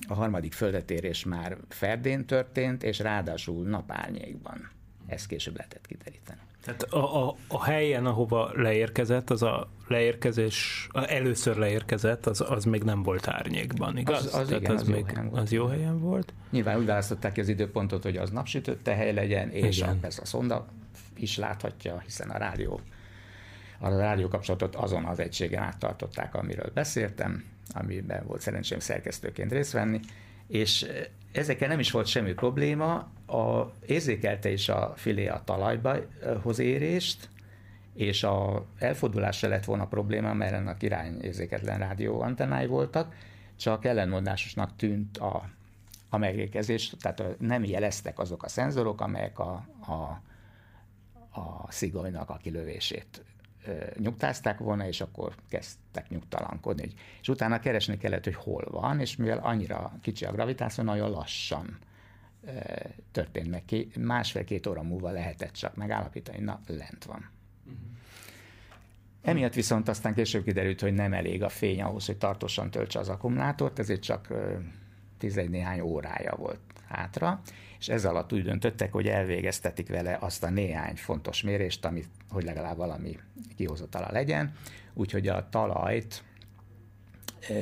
[0.08, 4.70] a harmadik földetérés már ferdén történt, és ráadásul napárnyékban.
[5.08, 6.40] Ezt később lehetett kideríteni.
[6.64, 12.64] Tehát a, a, a helyen, ahova leérkezett, az a leérkezés, a először leérkezett, az, az
[12.64, 14.26] még nem volt árnyékban, igaz?
[14.26, 15.42] Az, az, igen, az, az, még, jó helyen volt.
[15.42, 16.34] az jó helyen volt.
[16.52, 20.26] Nyilván úgy választották ki az időpontot, hogy az napsütötte hely legyen, és a, persze a
[20.26, 20.66] szonda
[21.18, 22.80] is láthatja, hiszen a rádió
[23.80, 30.00] a rádió kapcsolatot azon az egységen áttartották, amiről beszéltem, amiben volt szerencsém szerkesztőként részt venni,
[30.48, 30.88] és
[31.32, 32.94] ezekkel nem is volt semmi probléma,
[33.26, 35.96] a, érzékelte is a filé a talajba
[36.42, 37.30] hoz érést,
[37.94, 43.16] és a elfordulás se lett volna probléma, mert ennek irányérzéketlen rádió antennái voltak,
[43.56, 45.50] csak ellenmondásosnak tűnt a,
[46.10, 50.22] a megérkezés, tehát nem jeleztek azok a szenzorok, amelyek a, a,
[51.40, 53.24] a szigonynak a kilövését
[53.98, 56.90] nyugtázták volna, és akkor kezdtek nyugtalankodni.
[57.22, 61.78] És utána keresni kellett, hogy hol van, és mivel annyira kicsi a gravitáció, nagyon lassan
[63.12, 63.64] történt meg.
[64.00, 67.30] Másfél-két óra múlva lehetett csak megállapítani, na, lent van.
[67.66, 67.80] Uh-huh.
[69.22, 73.10] Emiatt viszont aztán később kiderült, hogy nem elég a fény ahhoz, hogy tartósan töltse az
[73.10, 74.34] akkumulátort, ezért csak
[75.18, 77.42] tizegy néhány órája volt hátra,
[77.86, 82.44] és ez alatt úgy döntöttek, hogy elvégeztetik vele azt a néhány fontos mérést, amit, hogy
[82.44, 83.18] legalább valami
[83.56, 84.54] kihozatala legyen,
[84.94, 86.24] úgyhogy a talajt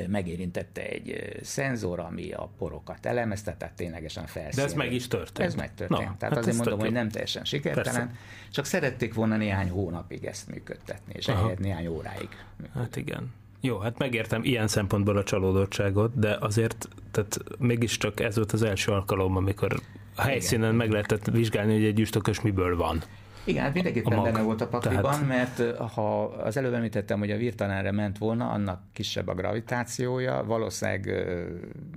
[0.08, 4.56] megérintette egy szenzor, ami a porokat elemezte, tehát ténylegesen felszínű.
[4.56, 5.48] De ez meg is történt.
[5.48, 6.00] Ez megtörtént.
[6.00, 8.10] Na, tehát hát azért mondom, hogy nem teljesen sikertelen, Persze.
[8.50, 12.28] csak szerették volna néhány hónapig ezt működtetni, és ehhez néhány óráig.
[12.56, 12.80] Működtetni.
[12.80, 13.32] Hát igen.
[13.60, 18.92] Jó, hát megértem ilyen szempontból a csalódottságot, de azért tehát mégiscsak ez volt az első
[18.92, 19.80] alkalom, amikor
[20.14, 20.74] a helyszínen Igen.
[20.74, 23.02] meg lehetett vizsgálni, hogy egy üstökös miből van.
[23.44, 25.26] Igen, hát mindenképpen benne volt a pakliban, Tehát...
[25.26, 31.26] mert ha az előbb említettem, hogy a virtanánra ment volna, annak kisebb a gravitációja, valószínűleg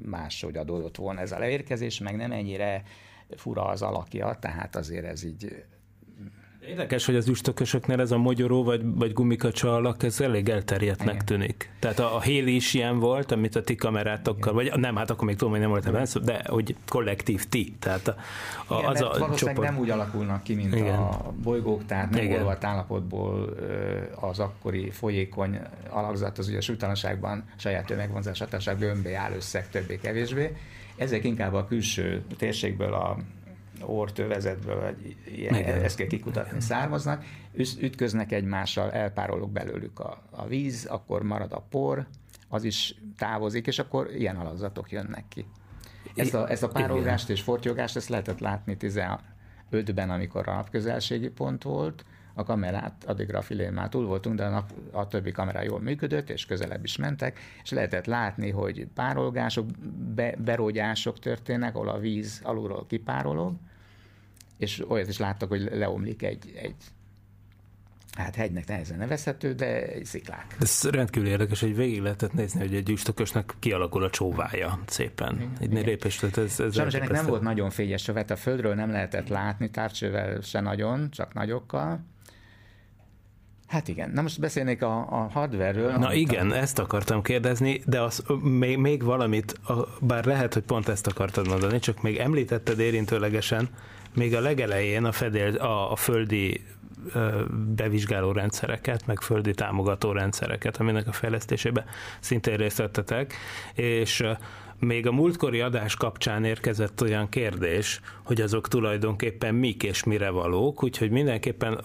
[0.06, 2.84] máshogy adódott volna ez a leérkezés, meg nem ennyire
[3.36, 5.64] fura az alakja, tehát azért ez így
[6.68, 11.26] Érdekes, hogy az üstökösöknél ez a mogyoró vagy, vagy gumikacsa alak, ez elég elterjedtnek Igen.
[11.26, 11.72] tűnik.
[11.80, 15.28] Tehát a, a Héli is ilyen volt, amit a ti kamerátokkal, vagy nem, hát akkor
[15.28, 17.76] még tudom, hogy nem volt ebben de hogy kollektív ti.
[17.80, 18.16] Tehát a,
[18.68, 19.70] a, Igen, az a valószínűleg csoport...
[19.70, 20.96] nem úgy alakulnak ki, mint Igen.
[21.00, 22.40] a bolygók, tehát nem Igen.
[22.40, 23.56] olvadt állapotból
[24.16, 30.56] az akkori folyékony alakzat, az ugye a súlytalanságban saját tömegvonzás hatásában gömbé áll összeg többé-kevésbé.
[30.96, 33.18] Ezek inkább a külső térségből a
[33.82, 35.84] ortövezetből, vagy ilyen, Igen.
[35.84, 36.62] ezt kell kikutatni, Igen.
[36.62, 37.24] származnak,
[37.82, 42.08] ütköznek egymással, elpárolog belőlük a, a víz, akkor marad a por,
[42.48, 45.46] az is távozik, és akkor ilyen alakzatok jönnek ki.
[46.16, 51.64] Ezt a, ezt a párolgást és fortyogást, ezt lehetett látni 15-ben, amikor a napközelségi pont
[51.64, 52.06] volt,
[52.38, 55.80] a kamerát, addigra a filén már túl voltunk, de a, nap, a többi kamera jól
[55.80, 59.66] működött, és közelebb is mentek, és lehetett látni, hogy párolgások,
[60.16, 63.56] be, berógyások történnek, ahol a víz alulról kipárolog,
[64.58, 66.76] és olyat is láttak, hogy leomlik egy, egy
[68.18, 70.56] hát hegynek nehezen nevezhető, de egy sziklák.
[70.60, 75.52] Ez rendkívül érdekes, hogy végig lehetett nézni, hogy egy üstökösnek kialakul a csóvája szépen.
[75.60, 79.28] Egy lépés, ez, ez Sajnos ennek nem volt nagyon fényes sövet, a földről nem lehetett
[79.28, 82.06] látni, távcsővel se nagyon, csak nagyokkal.
[83.68, 85.92] Hát igen, na most beszélnék a, a hardware-ről.
[85.92, 86.56] Na igen, a...
[86.56, 89.60] ezt akartam kérdezni, de az, még, még valamit,
[90.02, 93.70] bár lehet, hogy pont ezt akartad mondani, csak még említetted érintőlegesen,
[94.16, 96.66] még a legelején a, fedél, a, a földi
[97.76, 101.86] bevizsgáló rendszereket, meg földi támogató rendszereket, aminek a fejlesztésébe
[102.20, 103.34] szintén részt vettetek,
[103.74, 104.24] és
[104.80, 110.84] még a múltkori adás kapcsán érkezett olyan kérdés, hogy azok tulajdonképpen mik és mire valók,
[110.84, 111.82] úgyhogy mindenképpen,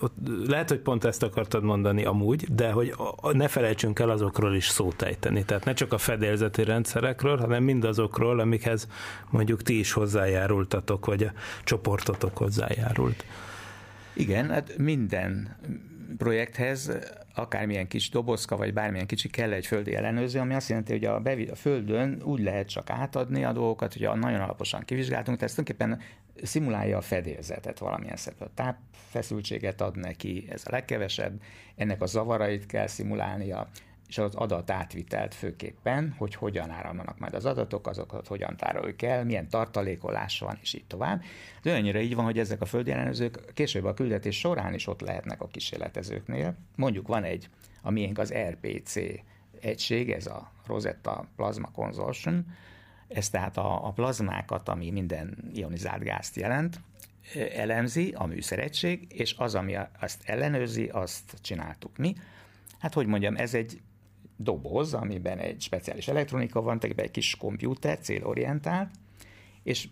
[0.46, 2.94] lehet, hogy pont ezt akartad mondani amúgy, de hogy
[3.32, 5.44] ne felejtsünk el azokról is szót ejteni.
[5.44, 8.88] Tehát ne csak a fedélzeti rendszerekről, hanem mindazokról, amikhez
[9.30, 11.32] mondjuk ti is hozzájárultatok, vagy a
[11.64, 13.24] csoportotok hozzájárult.
[14.14, 15.56] Igen, hát minden
[16.18, 16.92] projekthez
[17.34, 21.20] akármilyen kis dobozka, vagy bármilyen kicsi kell egy földi ellenőrző, ami azt jelenti, hogy a,
[21.20, 26.08] bevi, a földön úgy lehet csak átadni a dolgokat, hogy nagyon alaposan kivizsgáltunk, tehát tulajdonképpen
[26.42, 28.48] szimulálja a fedélzetet valamilyen szempontból.
[28.48, 31.40] A tápfeszültséget ad neki, ez a legkevesebb,
[31.76, 33.68] ennek a zavarait kell szimulálnia,
[34.12, 39.24] és az adat átvitelt főképpen, hogy hogyan áramlanak majd az adatok, azokat hogyan tároljuk el,
[39.24, 41.22] milyen tartalékolás van, és így tovább.
[41.62, 45.40] De olyannyira így van, hogy ezek a földjelenőzők később a küldetés során is ott lehetnek
[45.40, 46.54] a kísérletezőknél.
[46.76, 47.48] Mondjuk van egy,
[47.82, 48.94] a miénk az RPC
[49.60, 52.56] egység, ez a Rosetta Plasma Consortium,
[53.08, 56.80] ez tehát a, a plazmákat, ami minden ionizált gázt jelent,
[57.54, 62.14] elemzi a műszeregység, és az, ami azt ellenőrzi, azt csináltuk mi.
[62.78, 63.80] Hát, hogy mondjam, ez egy
[64.42, 68.90] doboz, amiben egy speciális elektronika van, tehát egy kis komputer, célorientált,
[69.62, 69.88] és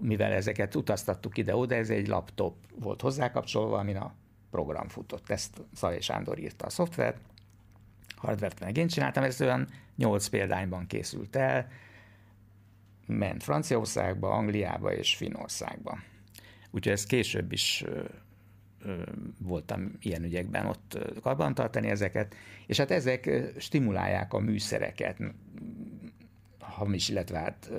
[0.00, 4.14] mivel ezeket utaztattuk ide-oda, ez egy laptop volt hozzákapcsolva, amin a
[4.50, 5.30] program futott.
[5.30, 7.20] Ezt Szalé Sándor írta a szoftvert,
[8.16, 11.68] hardvert meg én csináltam, ez olyan 8 példányban készült el,
[13.06, 15.98] ment Franciaországba, Angliába és Finnországba.
[16.70, 17.84] Úgyhogy ez később is
[19.38, 22.34] voltam ilyen ügyekben ott karbantartani ezeket,
[22.66, 25.18] és hát ezek stimulálják a műszereket,
[26.58, 27.70] hamis, illetve hát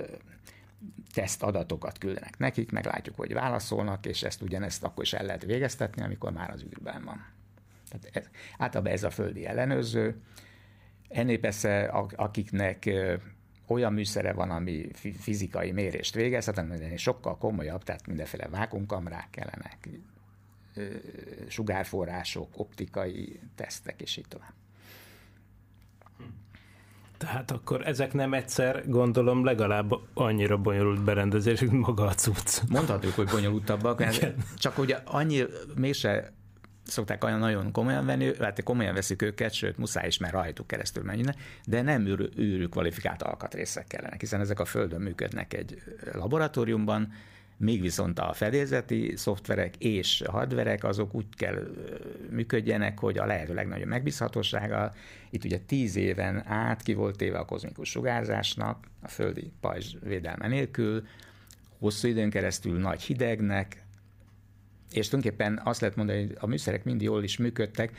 [1.13, 6.04] teszt adatokat küldenek nekik, meglátjuk, hogy válaszolnak, és ezt ugyanezt akkor is el lehet végeztetni,
[6.04, 7.26] amikor már az űrben van.
[7.89, 10.22] Tehát ez, általában ez a földi ellenőrző.
[11.08, 11.84] Ennél persze,
[12.16, 12.89] akiknek
[13.68, 14.88] olyan műszere van, ami
[15.20, 19.89] fizikai mérést végez, hát sokkal komolyabb, tehát mindenféle vákumkamrák kellenek,
[21.48, 24.54] sugárforrások, optikai tesztek, és így tovább.
[27.18, 32.62] Tehát akkor ezek nem egyszer, gondolom, legalább annyira bonyolult berendezés, mint maga a cucc.
[32.70, 34.36] Mondhatjuk, hogy bonyolultabbak, Igen.
[34.58, 35.44] csak ugye annyi,
[35.76, 36.34] mégse
[36.84, 41.04] szokták olyan nagyon komolyan venni, hát komolyan veszik őket, sőt, muszáj is, mert rajtuk keresztül
[41.04, 45.84] menjen, de nem űr, űrű kvalifikált alkatrészek kellenek, hiszen ezek a Földön működnek egy
[46.14, 47.14] laboratóriumban,
[47.63, 51.67] Míg viszont a fedélzeti szoftverek és hardverek azok úgy kell
[52.30, 54.95] működjenek, hogy a lehető legnagyobb megbízhatósággal.
[55.30, 60.47] Itt ugye tíz éven át ki volt téve a kozmikus sugárzásnak, a földi pajzs védelme
[60.47, 61.03] nélkül,
[61.80, 63.84] hosszú időn keresztül nagy hidegnek,
[64.91, 67.97] és tulajdonképpen azt lehet mondani, hogy a műszerek mind jól is működtek,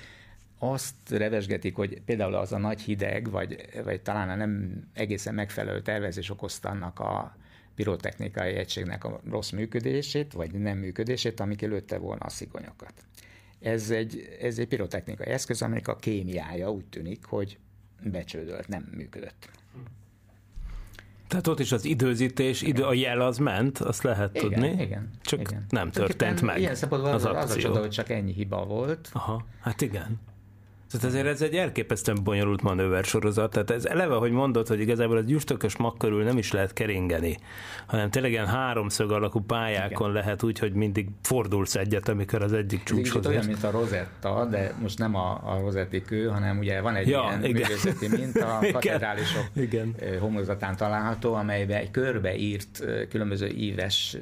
[0.59, 5.83] azt revesgetik, hogy például az a nagy hideg, vagy, vagy talán a nem egészen megfelelő
[5.83, 7.37] tervezés okozta annak a
[7.75, 12.93] pirotechnikai egységnek a rossz működését, vagy nem működését, amik előtte volna a szigonyokat.
[13.61, 17.59] Ez egy, ez egy pirotechnikai eszköz, aminek a kémiája úgy tűnik, hogy
[18.03, 19.49] becsődölt, nem működött.
[21.29, 24.83] Tehát ott is az időzítés, idő, a jel az ment, azt lehet Igen, tudni.
[24.83, 25.11] igen.
[25.23, 25.65] Csak igen.
[25.69, 29.09] nem történt meg Ilyen szempontból az az, az a csoda, hogy csak ennyi hiba volt.
[29.13, 30.21] Aha, hát igen.
[30.91, 33.51] Tehát azért ez egy elképesztően bonyolult manőver sorozat.
[33.51, 37.39] Tehát ez eleve, hogy mondod, hogy igazából az gyustökös mag körül nem is lehet keringeni,
[37.87, 40.23] hanem tényleg ilyen háromszög alakú pályákon Igen.
[40.23, 43.47] lehet úgy, hogy mindig fordulsz egyet, amikor az egyik Ez csúcshoz olyan, érsz.
[43.47, 47.25] mint a rozetta, de most nem a, a rozetti kő, hanem ugye van egy Ja,
[47.29, 49.95] ilyen művészeti minta, a katedrálisok Igen.
[50.21, 54.17] homlokzatán található, amelyben egy körbe írt ö, különböző íves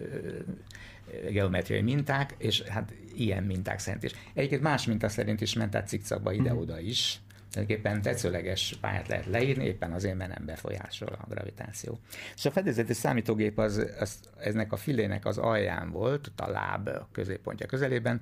[1.31, 4.13] geometriai minták, és hát ilyen minták szerint is.
[4.35, 7.21] Egyébként más minta szerint is ment át cikcakba ide-oda is.
[7.51, 11.99] Tulajdonképpen tetszőleges pályát lehet leírni, éppen azért, mert nem befolyásol a gravitáció.
[12.37, 16.89] És a fedélzeti számítógép az, az, eznek a filének az alján volt, ott a láb
[16.89, 18.21] a középpontja közelében,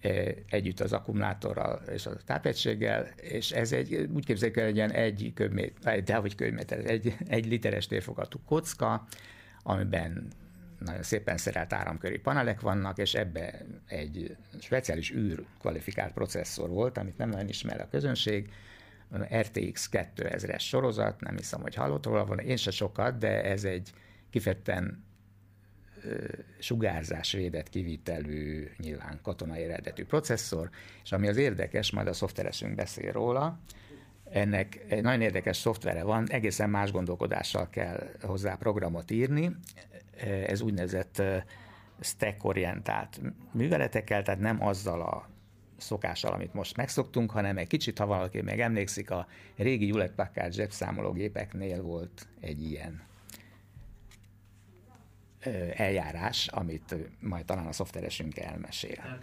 [0.00, 4.92] eh, együtt az akkumulátorral és a tápegységgel, és ez egy, úgy képzeljük el, egy ilyen
[4.92, 9.06] egy köbméter, de hogy köbméter, egy, egy literes térfogatú kocka,
[9.62, 10.28] amiben
[10.78, 17.18] nagyon szépen szerelt áramköri panelek vannak, és ebbe egy speciális űr kvalifikált processzor volt, amit
[17.18, 18.50] nem nagyon ismer a közönség,
[19.40, 23.92] RTX 2000-es sorozat, nem hiszem, hogy hallott róla volna, én se sokat, de ez egy
[24.30, 25.04] kifejezetten
[26.04, 26.24] ö,
[26.58, 30.70] sugárzásvédett kivitelű, nyilván katonai eredetű processzor,
[31.04, 33.58] és ami az érdekes, majd a szoftveresünk beszél róla,
[34.30, 39.56] ennek egy nagyon érdekes szoftvere van, egészen más gondolkodással kell hozzá programot írni.
[40.46, 41.22] Ez úgynevezett
[42.00, 43.20] stack-orientált
[43.52, 45.28] műveletekkel, tehát nem azzal a
[45.76, 50.52] szokással, amit most megszoktunk, hanem egy kicsit, ha valaki még emlékszik, a régi Hewlett Packard
[50.52, 53.02] zsebszámológépeknél volt egy ilyen
[55.44, 59.18] ö, eljárás, amit majd talán a szoftveresünk elmesél.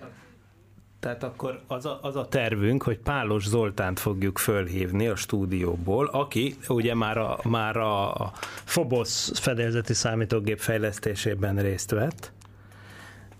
[0.99, 6.55] Tehát akkor az a, az a tervünk, hogy Pálos Zoltánt fogjuk fölhívni a stúdióból, aki
[6.67, 8.31] ugye már a, már a
[8.65, 12.31] Phobos fedélzeti számítógép fejlesztésében részt vett,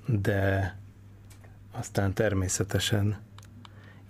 [0.06, 0.78] de
[1.72, 3.18] aztán természetesen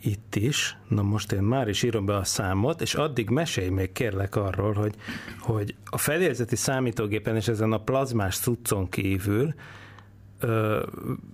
[0.02, 0.78] itt is.
[0.88, 4.74] Na most én már is írom be a számot, és addig mesélj még kérlek arról,
[4.74, 4.96] hogy,
[5.39, 9.54] hogy a fedélzeti számítógépen és ezen a plazmás cuccon kívül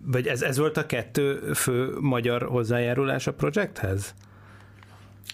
[0.06, 4.14] vagy ez, ez volt a kettő fő magyar hozzájárulás a projekthez?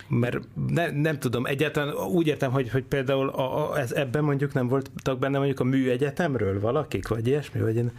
[0.08, 4.54] Mert ne, nem tudom, egyáltalán úgy értem, hogy, hogy például a, a, ez, ebben mondjuk
[4.54, 7.92] nem voltak benne mondjuk a műegyetemről valakik, vagy ilyesmi, vagy én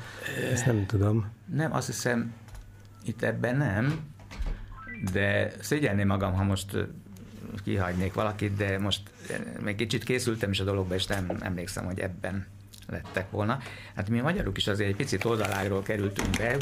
[0.53, 1.31] ezt nem tudom.
[1.55, 2.33] Nem, azt hiszem,
[3.05, 4.01] itt ebben nem,
[5.13, 6.89] de szégyelném magam, ha most
[7.65, 9.11] kihagynék valakit, de most
[9.61, 12.47] még kicsit készültem is a dologba, és nem emlékszem, hogy ebben
[12.89, 13.59] lettek volna.
[13.95, 16.57] Hát mi magyarok is azért egy picit oldalágról kerültünk be,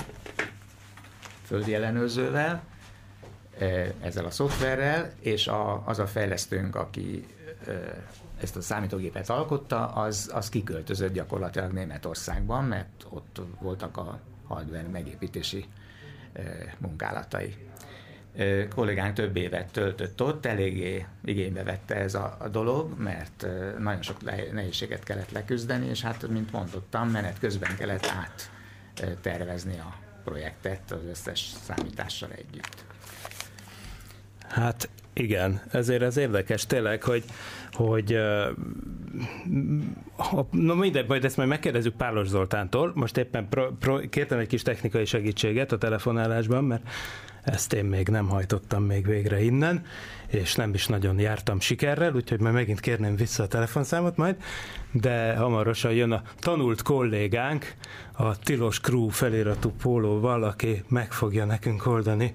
[1.44, 1.74] földi
[3.58, 7.26] eh, ezzel a szoftverrel, és a, az a fejlesztőnk, aki
[7.66, 7.74] eh,
[8.40, 15.64] ezt a számítógépet alkotta, az, az kiköltözött gyakorlatilag Németországban, mert ott voltak a hardware megépítési
[16.32, 16.44] eh,
[16.78, 17.56] munkálatai.
[18.74, 23.46] Kollégánk több évet töltött ott, eléggé igénybe vette ez a, a dolog, mert
[23.78, 24.22] nagyon sok
[24.52, 28.50] nehézséget kellett leküzdeni, és hát, mint mondottam, menet közben kellett át
[29.20, 32.84] tervezni a projektet az összes számítással együtt.
[34.48, 37.24] Hát igen, ezért ez érdekes tényleg, hogy,
[37.72, 38.18] hogy
[40.16, 42.92] ha- na mindegy, majd ezt majd megkérdezzük Pálos Zoltántól.
[42.94, 46.88] Most éppen pro, pro, kértem egy kis technikai segítséget a telefonálásban, mert
[47.46, 49.84] ezt én még nem hajtottam még végre innen,
[50.26, 54.36] és nem is nagyon jártam sikerrel, úgyhogy majd megint kérném vissza a telefonszámot majd,
[54.92, 57.74] de hamarosan jön a tanult kollégánk,
[58.12, 62.34] a Tilos Crew feliratú pólóval, aki meg fogja nekünk oldani,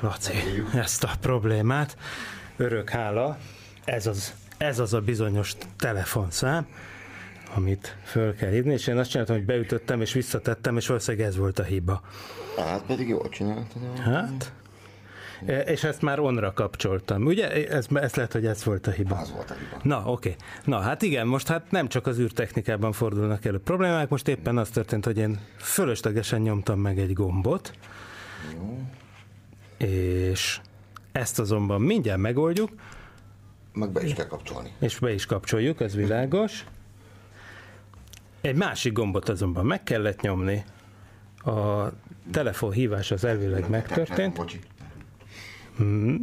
[0.00, 0.32] Laci,
[0.74, 1.96] ezt a problémát.
[2.56, 3.38] Örök hála,
[3.84, 6.66] ez az, ez az a bizonyos telefonszám,
[7.54, 11.36] amit föl kell hívni, és én azt csináltam, hogy beütöttem, és visszatettem, és valószínűleg ez
[11.36, 12.00] volt a hiba.
[12.56, 13.98] Hát pedig jól csináltad.
[13.98, 14.52] Hát,
[15.46, 17.24] e, és ezt már onra kapcsoltam.
[17.24, 19.16] Ugye, ez, ez lehet, hogy ez volt a hiba.
[19.16, 19.80] Az volt a hiba.
[19.82, 20.36] Na, oké.
[20.64, 24.68] Na, hát igen, most hát nem csak az űrtechnikában fordulnak elő problémák, most éppen az
[24.68, 27.72] történt, hogy én fölöslegesen nyomtam meg egy gombot,
[29.78, 30.60] és
[31.12, 32.70] ezt azonban mindjárt megoldjuk,
[33.72, 34.72] Meg be is kell kapcsolni.
[34.78, 36.64] és be is kapcsoljuk, ez világos.
[38.40, 40.64] Egy másik gombot azonban meg kellett nyomni.
[41.44, 41.88] A
[42.30, 44.34] telefonhívás az elvileg megtörtént.
[44.34, 44.60] Bocsi.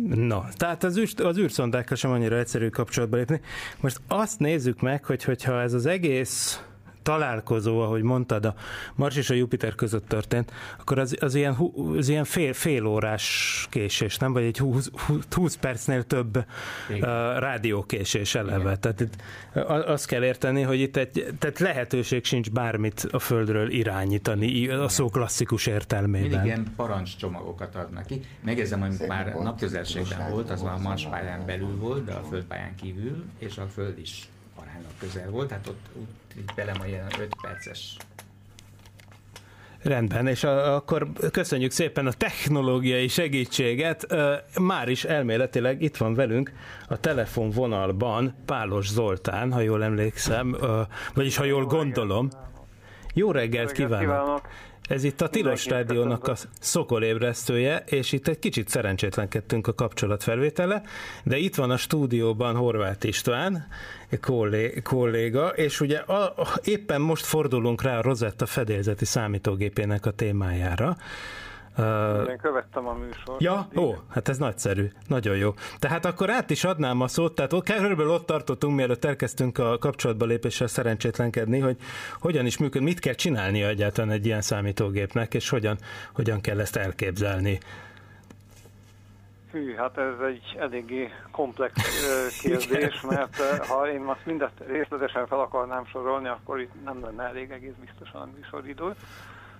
[0.10, 3.42] Na, tehát az, űr, az űrszondákkal sem annyira egyszerű kapcsolatba lépni.
[3.80, 6.64] Most azt nézzük meg, hogy hogyha ez az egész
[7.04, 8.56] találkozó, ahogy mondtad, a
[8.96, 11.58] Mars és a Jupiter között történt, akkor az, az ilyen,
[11.98, 14.34] az ilyen fél, fél órás késés, nem?
[14.34, 14.92] Vagy egy 20,
[15.32, 17.00] 20 percnél több uh,
[17.38, 18.78] rádiókésés eleve.
[18.78, 19.08] Tehát
[19.88, 25.10] azt kell érteni, hogy itt egy, tehát lehetőség sincs bármit a Földről irányítani, a szó
[25.10, 26.30] klasszikus értelmében.
[26.30, 28.22] Mindig ilyen parancscsomagokat adnak ki.
[28.44, 32.76] Megjegyzem, hogy már napközelségben volt, az már a Mars pályán belül volt, de a Földpályán
[32.76, 34.28] kívül, és a Föld is
[34.74, 37.98] aránylag közel volt, tehát ott, ott itt bele majd ilyen 5 perces
[39.82, 44.16] Rendben, és a, akkor köszönjük szépen a technológiai segítséget.
[44.60, 46.52] Már is elméletileg itt van velünk
[46.88, 50.58] a telefonvonalban Pálos Zoltán, ha jól emlékszem,
[51.14, 52.30] vagyis ha jól gondolom.
[53.14, 54.48] Jó reggelt kívánok!
[54.90, 60.82] Ez itt a Tilos Rádiónak a szokolébresztője, és itt egy kicsit szerencsétlenkedtünk a kapcsolatfelvétele,
[61.24, 63.68] de itt van a stúdióban Horváth István,
[64.84, 70.98] kolléga, és ugye a, a, éppen most fordulunk rá a Rosetta fedélzeti számítógépének a témájára,
[71.78, 73.42] Uh, Én követtem a műsort.
[73.42, 75.54] Ja, ó, hát ez nagyszerű, nagyon jó.
[75.80, 79.78] Tehát akkor át is adnám a szót, tehát ott, körülbelül ott tartottunk, mielőtt elkezdtünk a
[79.78, 81.78] kapcsolatba lépéssel szerencsétlenkedni, hogy
[82.20, 85.78] hogyan is működik, mit kell csinálnia egyáltalán egy ilyen számítógépnek, és hogyan,
[86.14, 87.60] hogyan kell ezt elképzelni.
[89.52, 91.74] Hű, hát ez egy eléggé komplex
[92.42, 97.52] kérdés, mert ha én azt mindezt részletesen fel akarnám sorolni, akkor itt nem lenne elég
[97.52, 98.96] egész biztosan a műsoridő.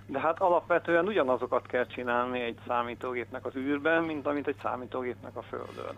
[0.06, 5.42] De hát alapvetően ugyanazokat kell csinálni egy számítógépnek az űrben, mint amit egy számítógépnek a
[5.42, 5.96] Földön.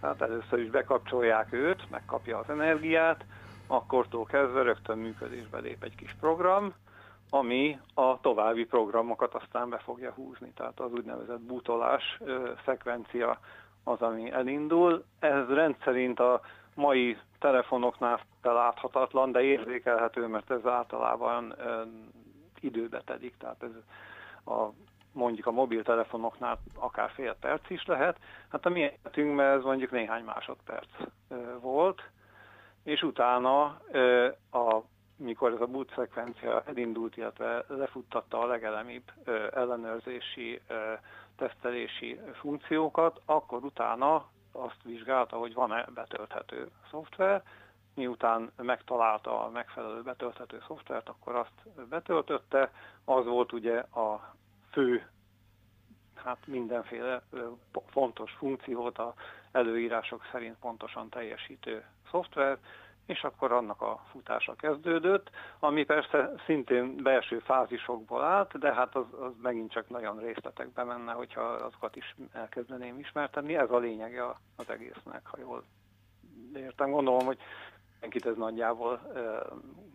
[0.00, 3.24] Tehát először is bekapcsolják őt, megkapja az energiát,
[3.66, 6.74] akkortól kezdve rögtön működésbe lép egy kis program,
[7.30, 10.52] ami a további programokat aztán be fogja húzni.
[10.56, 13.38] Tehát az úgynevezett butolás ö, szekvencia
[13.84, 15.04] az, ami elindul.
[15.18, 16.40] Ez rendszerint a
[16.74, 21.54] mai telefonoknál láthatatlan, de érzékelhető, mert ez általában
[22.62, 23.70] időbe telik, tehát ez
[24.54, 24.68] a,
[25.12, 28.18] mondjuk a mobiltelefonoknál akár fél perc is lehet.
[28.48, 30.88] Hát a mi esetünkben ez mondjuk néhány másodperc
[31.60, 32.02] volt,
[32.82, 33.64] és utána
[34.50, 34.82] a
[35.16, 39.12] mikor ez a boot szekvencia elindult, illetve lefuttatta a legelemibb
[39.54, 40.60] ellenőrzési,
[41.36, 47.42] tesztelési funkciókat, akkor utána azt vizsgálta, hogy van-e betölthető szoftver,
[47.94, 52.72] miután megtalálta a megfelelő betölthető szoftvert, akkor azt betöltötte.
[53.04, 54.34] Az volt ugye a
[54.70, 55.10] fő,
[56.14, 57.22] hát mindenféle
[57.86, 59.14] fontos funkciót a
[59.52, 62.58] előírások szerint pontosan teljesítő szoftver,
[63.06, 69.06] és akkor annak a futása kezdődött, ami persze szintén belső fázisokból állt, de hát az,
[69.20, 73.56] az megint csak nagyon részletekbe menne, hogyha azokat is elkezdeném ismertetni.
[73.56, 74.24] Ez a lényege
[74.56, 75.64] az egésznek, ha jól
[76.54, 76.90] értem.
[76.90, 77.38] Gondolom, hogy
[78.02, 79.00] mindenkit ez nagyjából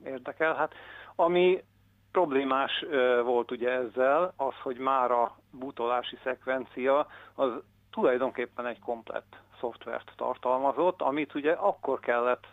[0.05, 0.55] érdekel.
[0.55, 0.73] Hát,
[1.15, 1.63] ami
[2.11, 2.85] problémás
[3.23, 7.51] volt ugye ezzel, az, hogy már a butolási szekvencia az
[7.91, 12.47] tulajdonképpen egy komplett szoftvert tartalmazott, amit ugye akkor kellett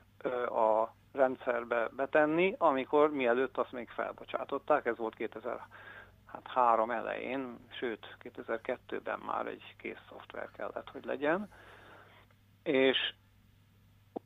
[0.49, 9.47] a rendszerbe betenni, amikor mielőtt azt még felbocsátották, ez volt 2003 elején, sőt 2002-ben már
[9.47, 11.49] egy kész szoftver kellett, hogy legyen.
[12.63, 13.15] És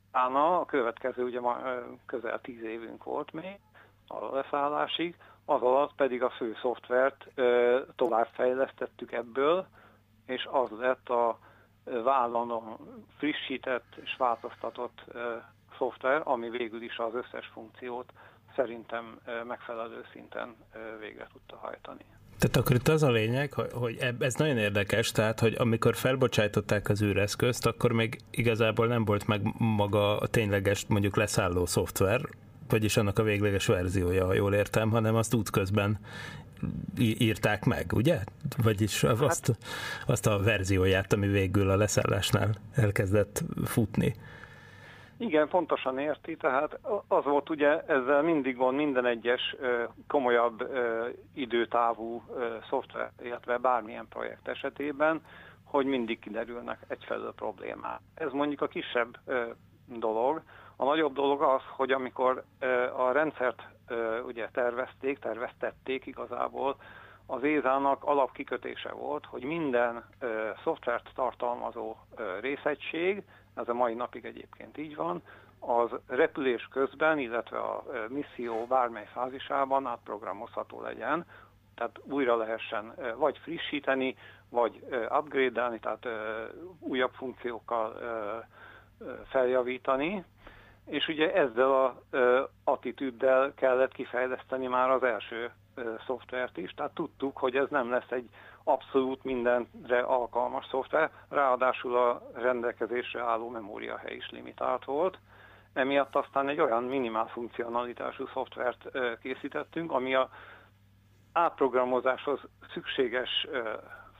[0.08, 1.58] utána a következő, ugye ma
[2.06, 3.58] közel tíz évünk volt még
[4.06, 7.26] a leszállásig, az alatt pedig a fő szoftvert
[7.96, 9.66] továbbfejlesztettük ebből,
[10.26, 11.38] és az lett a
[11.84, 12.76] vállalon
[13.16, 15.04] frissített és változtatott
[15.76, 18.12] szoftver, ami végül is az összes funkciót
[18.54, 20.56] szerintem megfelelő szinten
[20.98, 22.04] végre tudta hajtani.
[22.38, 27.02] Tehát akkor itt az a lényeg, hogy ez nagyon érdekes, tehát, hogy amikor felbocsájtották az
[27.02, 32.28] űreszközt, akkor még igazából nem volt meg maga a tényleges, mondjuk leszálló szoftver,
[32.68, 35.98] vagyis annak a végleges verziója, ha jól értem, hanem azt útközben
[36.98, 38.20] írták meg, ugye?
[38.56, 39.58] Vagyis azt, hát-
[40.06, 44.14] azt a verzióját, ami végül a leszállásnál elkezdett futni.
[45.20, 49.56] Igen, pontosan érti, tehát az volt ugye, ezzel mindig van minden egyes
[50.08, 50.70] komolyabb
[51.34, 52.22] időtávú
[52.68, 55.24] szoftver, illetve bármilyen projekt esetében,
[55.64, 58.00] hogy mindig kiderülnek egyfelől problémák.
[58.14, 59.18] Ez mondjuk a kisebb
[59.86, 60.42] dolog.
[60.76, 62.44] A nagyobb dolog az, hogy amikor
[62.96, 63.62] a rendszert
[64.26, 66.76] ugye tervezték, terveztették igazából,
[67.30, 70.04] az Ézának alapkikötése volt, hogy minden
[70.62, 71.96] szoftvert tartalmazó
[72.40, 73.22] részegység,
[73.58, 75.22] ez a mai napig egyébként így van,
[75.58, 81.24] az repülés közben, illetve a misszió bármely fázisában átprogramozható legyen,
[81.74, 84.16] tehát újra lehessen vagy frissíteni,
[84.50, 84.84] vagy
[85.18, 86.08] upgrade-elni, tehát
[86.78, 87.96] újabb funkciókkal
[89.28, 90.24] feljavítani,
[90.86, 92.02] és ugye ezzel a
[92.64, 95.50] attitűddel kellett kifejleszteni már az első
[96.06, 98.28] szoftvert is, tehát tudtuk, hogy ez nem lesz egy
[98.68, 105.18] abszolút mindenre alkalmas szoftver, ráadásul a rendelkezésre álló memóriahely is limitált volt,
[105.72, 108.88] emiatt aztán egy olyan minimál funkcionalitású szoftvert
[109.22, 110.28] készítettünk, ami a
[111.32, 112.40] átprogramozáshoz
[112.72, 113.46] szükséges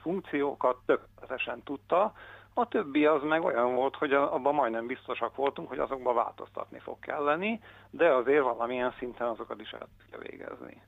[0.00, 2.12] funkciókat tökéletesen tudta,
[2.54, 6.98] a többi az meg olyan volt, hogy abban majdnem biztosak voltunk, hogy azokban változtatni fog
[6.98, 10.82] kelleni, de azért valamilyen szinten azokat is el tudja végezni.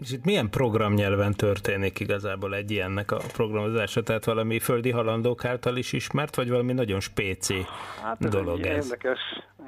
[0.00, 4.02] És itt milyen programnyelven történik igazából egy ilyennek a programozása?
[4.02, 7.64] Tehát valami földi halandók által is ismert, vagy valami nagyon spéci
[8.02, 8.84] hát ez dolog egy ez?
[8.84, 9.18] Érdekes,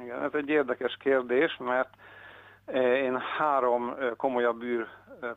[0.03, 1.89] igen, ez egy érdekes kérdés, mert
[2.75, 4.87] én három komolyabb űr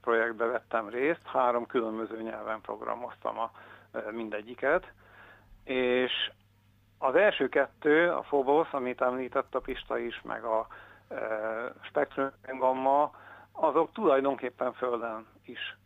[0.00, 3.50] projektbe vettem részt, három különböző nyelven programoztam a
[4.10, 4.92] mindegyiket,
[5.64, 6.12] és
[6.98, 10.66] az első kettő, a Phobos, amit említett a Pista is, meg a
[11.08, 11.16] e,
[11.82, 13.12] Spectrum Gamma,
[13.56, 15.76] azok tulajdonképpen Földön is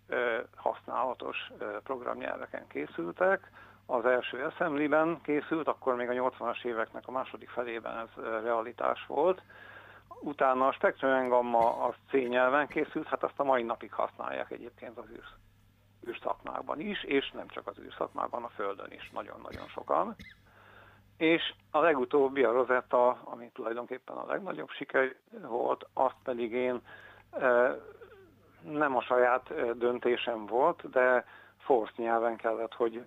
[0.56, 1.50] használatos
[1.82, 3.50] programnyelveken készültek.
[3.86, 9.42] Az első Assembly-ben készült, akkor még a 80-as éveknek a második felében ez realitás volt.
[10.20, 14.98] Utána a Spectrum Gamma az C nyelven készült, hát azt a mai napig használják egyébként
[14.98, 15.24] az űr
[16.08, 20.16] űrszakmákban is, és nem csak az űrszakmákban, a Földön is nagyon-nagyon sokan.
[21.16, 26.80] És a legutóbbi a Rosetta, ami tulajdonképpen a legnagyobb siker volt, azt pedig én
[28.62, 31.24] nem a saját döntésem volt, de
[31.58, 33.02] Force nyelven kellett, hogy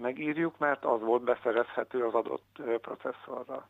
[0.00, 3.68] megírjuk, mert az volt beszerezhető az adott processzorra.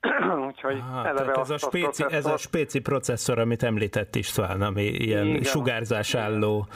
[0.48, 4.82] Úgyhogy ah, eleve ez, a spéci, a ez a spéci processzor, amit említett István, ami
[4.82, 6.66] ilyen Igen, sugárzás álló.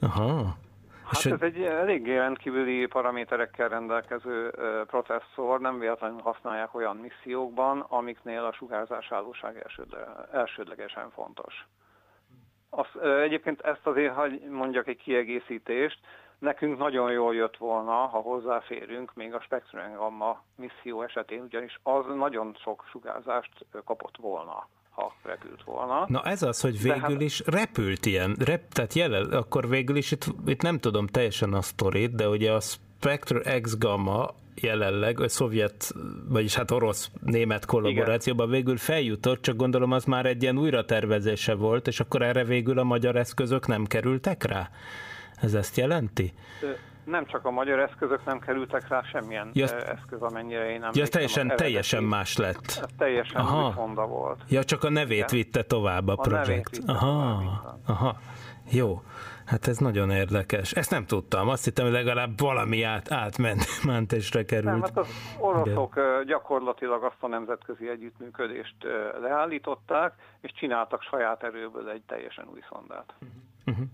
[0.00, 0.56] Aha.
[1.04, 4.50] Hát és ez egy eléggé rendkívüli paraméterekkel rendelkező
[4.86, 9.66] processzor, nem véletlenül használják olyan missziókban, amiknél a sugárzás állóság
[10.32, 11.66] elsődlegesen fontos.
[12.76, 15.98] Az, egyébként ezt azért, hogy mondjak egy kiegészítést,
[16.38, 22.04] nekünk nagyon jól jött volna, ha hozzáférünk még a Spectrum Gamma misszió esetén, ugyanis az
[22.16, 23.52] nagyon sok sugárzást
[23.84, 26.04] kapott volna ha repült volna.
[26.08, 27.20] Na ez az, hogy végül hát...
[27.20, 31.62] is repült ilyen, rep, tehát jelen, akkor végül is itt, itt nem tudom teljesen a
[31.62, 35.94] sztorit, de ugye a Spectre X Gamma jelenleg a szovjet,
[36.28, 38.58] vagyis hát orosz-német kollaborációban Igen.
[38.58, 42.84] végül feljutott, csak gondolom az már egy ilyen újratervezése volt, és akkor erre végül a
[42.84, 44.70] magyar eszközök nem kerültek rá?
[45.40, 46.32] Ez ezt jelenti?
[47.04, 51.06] nem csak a magyar eszközök nem kerültek rá, semmilyen ja, eszköz, amennyire én nem Ja,
[51.06, 52.64] teljesen, teljesen más lett.
[52.66, 53.72] Ez teljesen aha.
[53.72, 54.42] Honda volt.
[54.48, 55.28] Ja, csak a nevét Igen.
[55.30, 56.80] vitte tovább a, a projekt.
[56.86, 58.18] Aha, tovább, aha.
[58.70, 59.02] Jó.
[59.46, 60.72] Hát ez nagyon érdekes.
[60.72, 61.48] Ezt nem tudtam.
[61.48, 64.72] Azt hittem, hogy legalább valami át, átmentésre került.
[64.72, 66.26] Nem, hát az oroszok Igen.
[66.26, 68.74] gyakorlatilag azt a nemzetközi együttműködést
[69.20, 73.14] leállították, és csináltak saját erőből egy teljesen új szondát.
[73.66, 73.86] Uh-huh.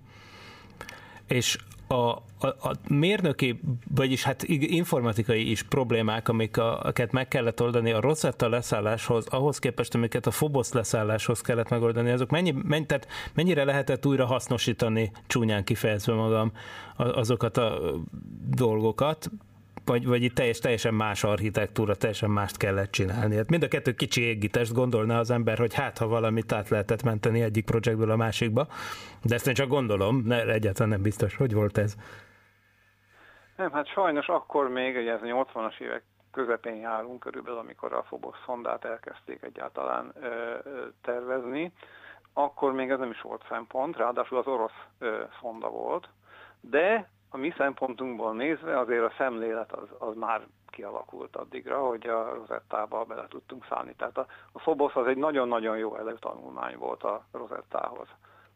[1.26, 1.58] És
[1.90, 3.60] a, a, a mérnöki,
[3.94, 10.26] vagyis hát informatikai is problémák, amiket meg kellett oldani a Rosetta leszálláshoz, ahhoz képest, amiket
[10.26, 16.14] a Phobos leszálláshoz kellett megoldani, azok mennyi, mennyi, tehát mennyire lehetett újra hasznosítani, csúnyán kifejezve
[16.14, 16.52] magam,
[16.96, 17.80] azokat a
[18.54, 19.30] dolgokat,
[19.84, 23.36] vagy, vagy itt teljes, teljesen más architektúra, teljesen mást kellett csinálni.
[23.36, 27.02] Hát mind a kettő kicsi égítést gondolná az ember, hogy hát, ha valamit át lehetett
[27.02, 28.66] menteni egyik projektből a másikba,
[29.22, 31.96] de ezt én csak gondolom, ne, egyáltalán nem biztos, hogy volt ez.
[33.56, 36.02] Nem, hát sajnos akkor még, ugye ez 80-as évek
[36.32, 40.56] közepén járunk körülbelül, amikor a Phobos szondát elkezdték egyáltalán ö,
[41.02, 41.72] tervezni,
[42.32, 46.08] akkor még ez nem is volt szempont, ráadásul az orosz ö, szonda volt,
[46.60, 52.34] de a mi szempontunkból nézve azért a szemlélet az, az már kialakult addigra, hogy a
[52.34, 53.94] rozettába bele tudtunk szállni.
[53.94, 58.08] Tehát a, a Phobos az egy nagyon-nagyon jó előtanulmány volt a rozettához.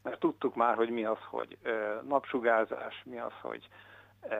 [0.02, 3.68] Mert tudtuk már, hogy mi az, hogy ö, napsugárzás, mi az, hogy
[4.28, 4.36] ö,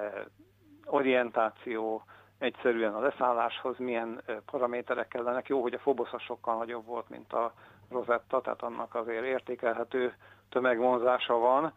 [0.85, 2.05] orientáció,
[2.39, 5.49] egyszerűen a leszálláshoz milyen paraméterek kellenek.
[5.49, 7.53] Jó, hogy a Phobos sokkal nagyobb volt, mint a
[7.91, 10.15] rozetta, tehát annak azért értékelhető
[10.49, 11.73] tömegvonzása van.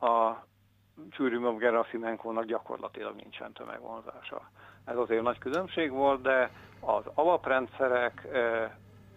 [0.00, 0.44] A
[1.10, 4.50] Csűrűmöv Gerasimenkónak gyakorlatilag nincsen tömegvonzása.
[4.84, 8.26] Ez azért nagy különbség volt, de az alaprendszerek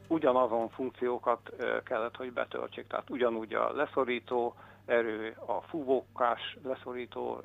[0.07, 1.51] ugyanazon funkciókat
[1.84, 2.88] kellett, hogy betöltsék.
[2.88, 4.55] Tehát ugyanúgy a leszorító
[4.86, 7.39] erő, a fúvókás leszorító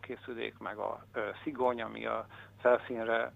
[0.00, 1.04] készülék, meg a
[1.42, 2.26] szigony, ami a
[2.60, 3.32] felszínre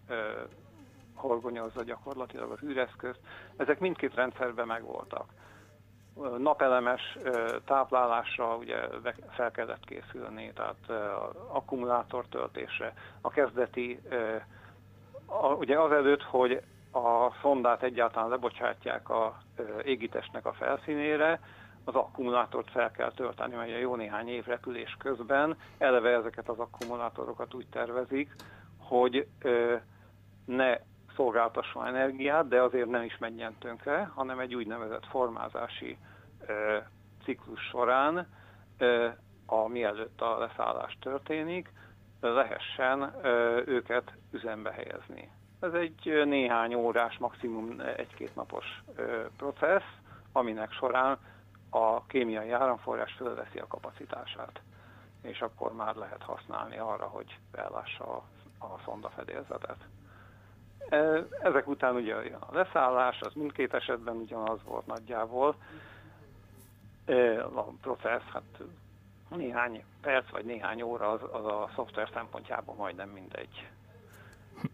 [1.14, 3.20] horgonyozza gyakorlatilag az űreszközt.
[3.56, 5.26] Ezek mindkét rendszerben megvoltak
[6.38, 7.18] napelemes
[7.64, 8.76] táplálásra ugye
[9.30, 11.10] fel kellett készülni, tehát
[11.48, 12.94] akkumulátor töltésre.
[13.20, 14.00] A kezdeti,
[15.58, 16.62] ugye azelőtt, hogy
[16.92, 19.36] a szondát egyáltalán lebocsátják a
[19.84, 21.40] égitestnek a felszínére,
[21.84, 27.54] az akkumulátort fel kell tölteni, mert jó néhány év repülés közben eleve ezeket az akkumulátorokat
[27.54, 28.34] úgy tervezik,
[28.78, 29.26] hogy
[30.44, 30.76] ne
[31.16, 35.98] szolgáltasson energiát, de azért nem is menjen tönkre, hanem egy úgynevezett formázási
[37.24, 38.28] ciklus során,
[39.46, 41.72] a mielőtt a leszállás történik,
[42.20, 43.14] lehessen
[43.66, 45.30] őket üzembe helyezni.
[45.60, 48.82] Ez egy néhány órás, maximum egy-két napos
[49.36, 49.96] processz,
[50.32, 51.18] aminek során
[51.70, 54.60] a kémiai áramforrás fölveszi a kapacitását,
[55.22, 58.24] és akkor már lehet használni arra, hogy ellássa a,
[58.64, 59.86] a szondafedélzetet.
[61.43, 65.57] Ezek után ugye a leszállás, az mindkét esetben ugyanaz volt nagyjából.
[67.55, 68.62] A processz, hát
[69.28, 73.68] néhány perc vagy néhány óra az, az a szoftver szempontjából majdnem mindegy.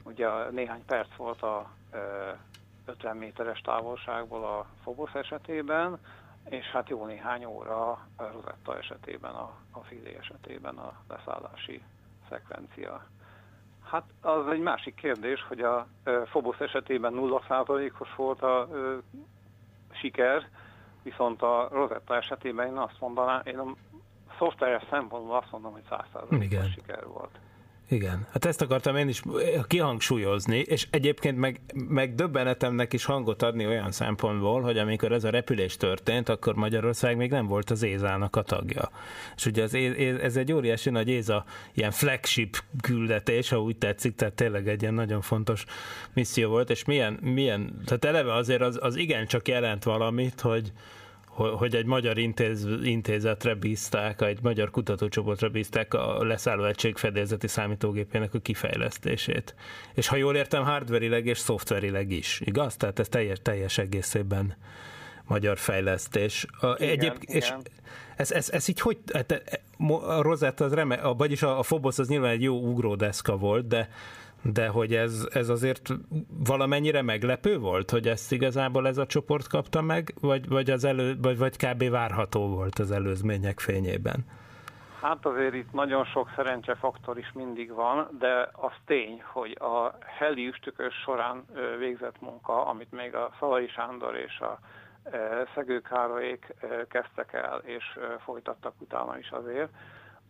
[0.04, 1.70] Ugye néhány perc volt a
[2.86, 5.98] 50 méteres távolságból a Phobos esetében,
[6.48, 11.82] és hát jó néhány óra a Rosetta esetében, a, a Fili esetében a leszállási
[12.28, 13.04] szekvencia.
[13.90, 15.86] Hát az egy másik kérdés, hogy a
[16.24, 18.96] Phobos esetében 0%-os volt a ö,
[19.92, 20.48] siker,
[21.02, 23.74] viszont a Rosetta esetében én azt mondanám, én a
[24.38, 27.38] szoftveres szempontból azt mondom, hogy 100%-os siker volt.
[27.90, 29.22] Igen, hát ezt akartam én is
[29.66, 35.30] kihangsúlyozni, és egyébként meg, meg döbbenetemnek is hangot adni olyan szempontból, hogy amikor ez a
[35.30, 38.90] repülés történt, akkor Magyarország még nem volt az Ézának a tagja.
[39.36, 39.74] És ugye az,
[40.22, 44.94] ez egy óriási nagy Éza ilyen flagship küldetés, ha úgy tetszik, tehát tényleg egy ilyen
[44.94, 45.64] nagyon fontos
[46.12, 50.72] misszió volt, és milyen, milyen tehát eleve azért az, az igencsak jelent valamit, hogy,
[51.48, 58.34] hogy egy magyar intéz, intézetre bízták, egy magyar kutatócsoportra bízták a leszálló egység fedélzeti számítógépének
[58.34, 59.54] a kifejlesztését.
[59.94, 62.76] És ha jól értem, hardverileg és szoftverileg is, igaz?
[62.76, 64.56] Tehát ez teljes, teljes egészében
[65.24, 66.46] magyar fejlesztés.
[66.60, 67.36] Igen, Egyéb, igen.
[67.36, 67.52] És
[68.16, 69.58] ez, ez, ez így hogy, hát,
[70.02, 73.88] a Rosetta az reme, vagyis a, a Phobos az nyilván egy jó ugródeszka volt, de
[74.42, 75.88] de hogy ez, ez azért
[76.44, 81.16] valamennyire meglepő volt, hogy ezt igazából ez a csoport kapta meg, vagy, vagy, az elő,
[81.22, 81.90] vagy, vagy kb.
[81.90, 84.24] várható volt az előzmények fényében?
[85.00, 90.46] Hát azért itt nagyon sok szerencsefaktor is mindig van, de az tény, hogy a heli
[90.46, 91.44] üstökös során
[91.78, 94.58] végzett munka, amit még a Szalai Sándor és a
[95.54, 96.54] Szegő Károlyék
[96.88, 97.84] kezdtek el, és
[98.24, 99.68] folytattak utána is azért,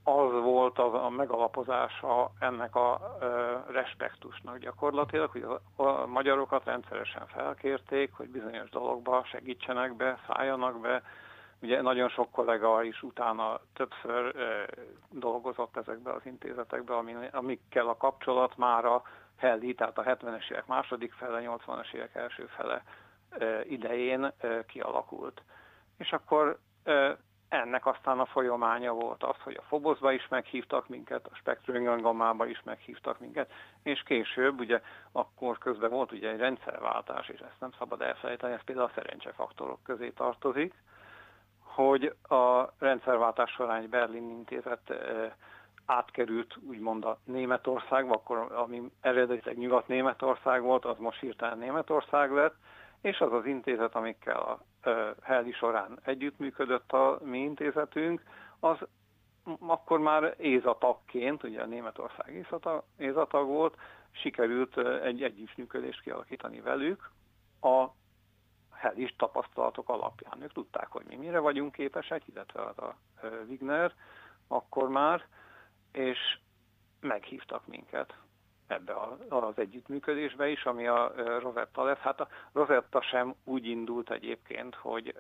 [0.05, 7.26] az volt az a megalapozása ennek a ö, respektusnak gyakorlatilag, hogy a, a magyarokat rendszeresen
[7.26, 11.03] felkérték, hogy bizonyos dologba segítsenek be, szálljanak be.
[11.62, 14.34] Ugye nagyon sok kollega is utána többször
[15.11, 19.03] dolgozott ezekbe az intézetekbe, ami, amikkel a kapcsolat már a
[19.36, 22.82] Helli, tehát a 70-es évek második fele, 80-as évek első fele
[23.38, 24.32] ö, idején
[24.66, 25.42] kialakult.
[25.98, 26.59] És akkor
[27.51, 32.62] ennek aztán a folyamánya volt az, hogy a Foboszba is meghívtak minket, a Spektrum is
[32.64, 34.80] meghívtak minket, és később, ugye
[35.12, 39.82] akkor közben volt ugye egy rendszerváltás, és ezt nem szabad elfelejteni, ez például a szerencsefaktorok
[39.82, 40.74] közé tartozik,
[41.62, 44.92] hogy a rendszerváltás során egy Berlin intézet
[45.86, 52.55] átkerült úgymond a Németországba, akkor ami eredetileg Nyugat-Németország volt, az most hirtelen Németország lett,
[53.01, 54.59] és az az intézet, amikkel a
[55.22, 58.22] Helli során együttműködött a mi intézetünk,
[58.61, 58.78] az
[59.59, 62.47] akkor már ézatagként, ugye a Németország
[62.97, 63.76] ézatag volt,
[64.11, 67.11] sikerült egy együttműködést kialakítani velük
[67.61, 67.87] a
[68.72, 70.43] helis tapasztalatok alapján.
[70.43, 72.97] Ők tudták, hogy mi mire vagyunk képesek, illetve az a
[73.49, 73.95] Wigner
[74.49, 75.26] akkor már,
[75.93, 76.39] és
[77.01, 78.14] meghívtak minket
[78.70, 78.94] ebbe
[79.28, 81.98] az együttműködésbe is, ami a Rosetta lesz.
[81.98, 85.14] Hát a Rosetta sem úgy indult egyébként, hogy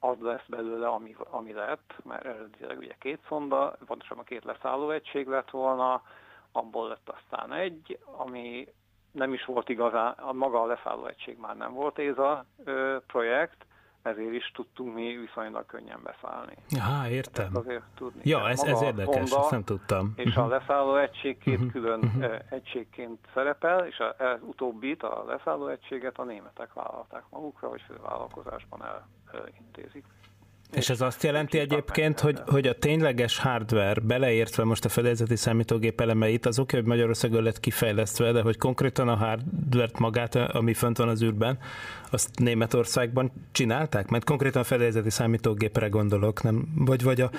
[0.00, 5.26] az lesz belőle, ami, ami lett, mert eredetileg ugye két szonda, pontosabban két leszálló egység
[5.26, 6.02] lett volna,
[6.52, 8.68] abból lett aztán egy, ami
[9.10, 12.44] nem is volt igazán, a maga a leszálló egység már nem volt ez a
[13.06, 13.66] projekt,
[14.06, 16.56] ezért is tudtunk mi viszonylag könnyen beszállni.
[16.78, 17.56] Aha, értem.
[17.56, 20.12] azért tudni ja, ez, ez érdekes, ezt nem tudtam.
[20.16, 21.70] És a leszálló egység két uh-huh.
[21.72, 22.34] külön uh-huh.
[22.50, 28.82] egységként szerepel, és az utóbbit, a leszálló egységet a németek vállalták magukra, hogy fővállalkozásban
[29.32, 30.04] elintézik.
[30.72, 36.00] És ez azt jelenti egyébként, hogy, hogy a tényleges hardware, beleértve most a fedélzeti számítógép
[36.00, 40.96] elemeit, az oké, hogy Magyarországon lett kifejlesztve, de hogy konkrétan a hardware magát, ami fönt
[40.96, 41.58] van az űrben,
[42.10, 44.08] azt Németországban csinálták?
[44.08, 46.68] Mert konkrétan a fedélzeti számítógépre gondolok, nem?
[46.74, 47.30] Vagy, vagy a...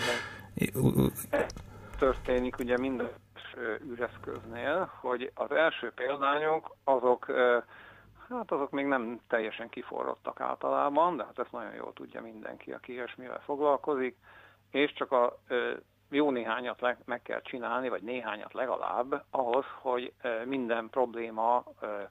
[2.00, 3.10] Történik ugye minden
[3.92, 7.26] űreszköznél, hogy az első példányok azok
[8.30, 12.92] hát azok még nem teljesen kiforrottak általában, de hát ezt nagyon jól tudja mindenki, aki
[12.92, 14.16] ilyesmivel foglalkozik,
[14.72, 15.38] és csak a
[16.10, 20.14] jó néhányat meg kell csinálni, vagy néhányat legalább, ahhoz, hogy
[20.46, 21.64] minden probléma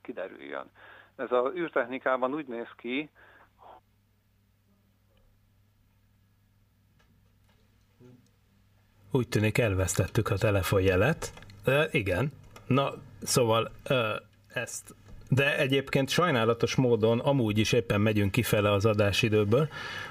[0.02, 0.70] kiderüljön.
[1.16, 3.10] Ez az űrtechnikában úgy néz ki,
[9.10, 11.32] Úgy tűnik elvesztettük a telefonjelet.
[11.64, 12.32] E, igen.
[12.66, 12.92] Na,
[13.22, 14.94] szóval e, ezt
[15.28, 19.68] de egyébként sajnálatos módon amúgy is éppen megyünk kifele az adásidőből,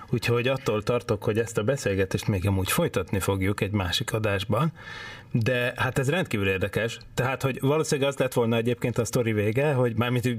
[0.09, 4.71] úgyhogy attól tartok, hogy ezt a beszélgetést még amúgy folytatni fogjuk egy másik adásban,
[5.31, 6.99] de hát ez rendkívül érdekes.
[7.13, 10.29] Tehát, hogy valószínűleg az lett volna egyébként a sztori vége, hogy mármint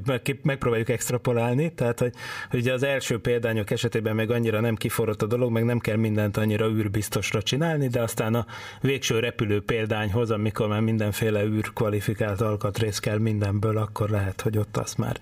[0.43, 2.13] megpróbáljuk extrapolálni, tehát, hogy,
[2.51, 6.37] hogy az első példányok esetében még annyira nem kiforrott a dolog, meg nem kell mindent
[6.37, 8.47] annyira űrbiztosra csinálni, de aztán a
[8.81, 14.77] végső repülő példányhoz, amikor már mindenféle űr kvalifikált alkatrész kell mindenből, akkor lehet, hogy ott
[14.77, 15.21] azt már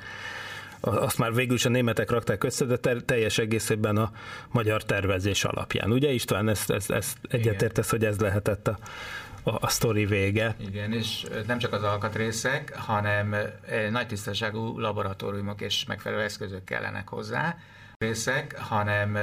[0.84, 4.12] azt már végül is a németek rakták össze, de teljes egészében a
[4.50, 5.92] magyar tervezés alapján.
[5.92, 8.78] Ugye István, ezt, ezt, ezt egyetértesz, hogy ez lehetett a,
[9.42, 10.54] a, a sztori vége.
[10.58, 13.36] Igen, és nem csak az alkatrészek, hanem
[13.90, 17.56] nagy tisztaságú laboratóriumok és megfelelő eszközök kellenek hozzá,
[17.98, 19.18] részek, hanem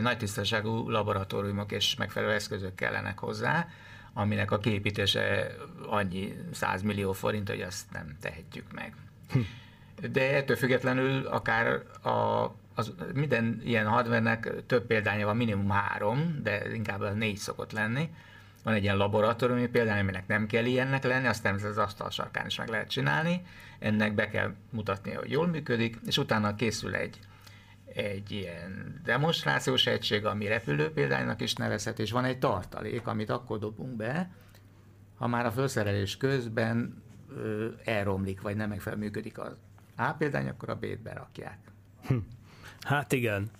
[0.00, 3.68] nagy tisztaságú laboratóriumok és megfelelő eszközök kellenek hozzá,
[4.12, 5.56] aminek a képítése
[5.86, 8.94] annyi 100 millió forint, hogy azt nem tehetjük meg.
[9.32, 9.40] Hm.
[10.10, 16.74] De ettől függetlenül akár a, az, minden ilyen hardware több példánya van, minimum három, de
[16.74, 18.10] inkább négy szokott lenni,
[18.64, 22.46] van egy ilyen laboratóriumi példány, aminek nem kell ilyennek lenni, azt természetesen az asztal sarkán
[22.46, 23.42] is meg lehet csinálni,
[23.78, 27.18] ennek be kell mutatni, hogy jól működik, és utána készül egy,
[27.94, 33.58] egy ilyen demonstrációs egység, ami repülő példánynak is nevezhet, és van egy tartalék, amit akkor
[33.58, 34.30] dobunk be,
[35.16, 37.02] ha már a felszerelés közben
[37.36, 39.56] ö, elromlik, vagy nem megfelelően működik az
[39.96, 41.58] A példány, akkor a B-t berakják.
[42.06, 42.16] Hm.
[42.80, 43.50] Hát igen.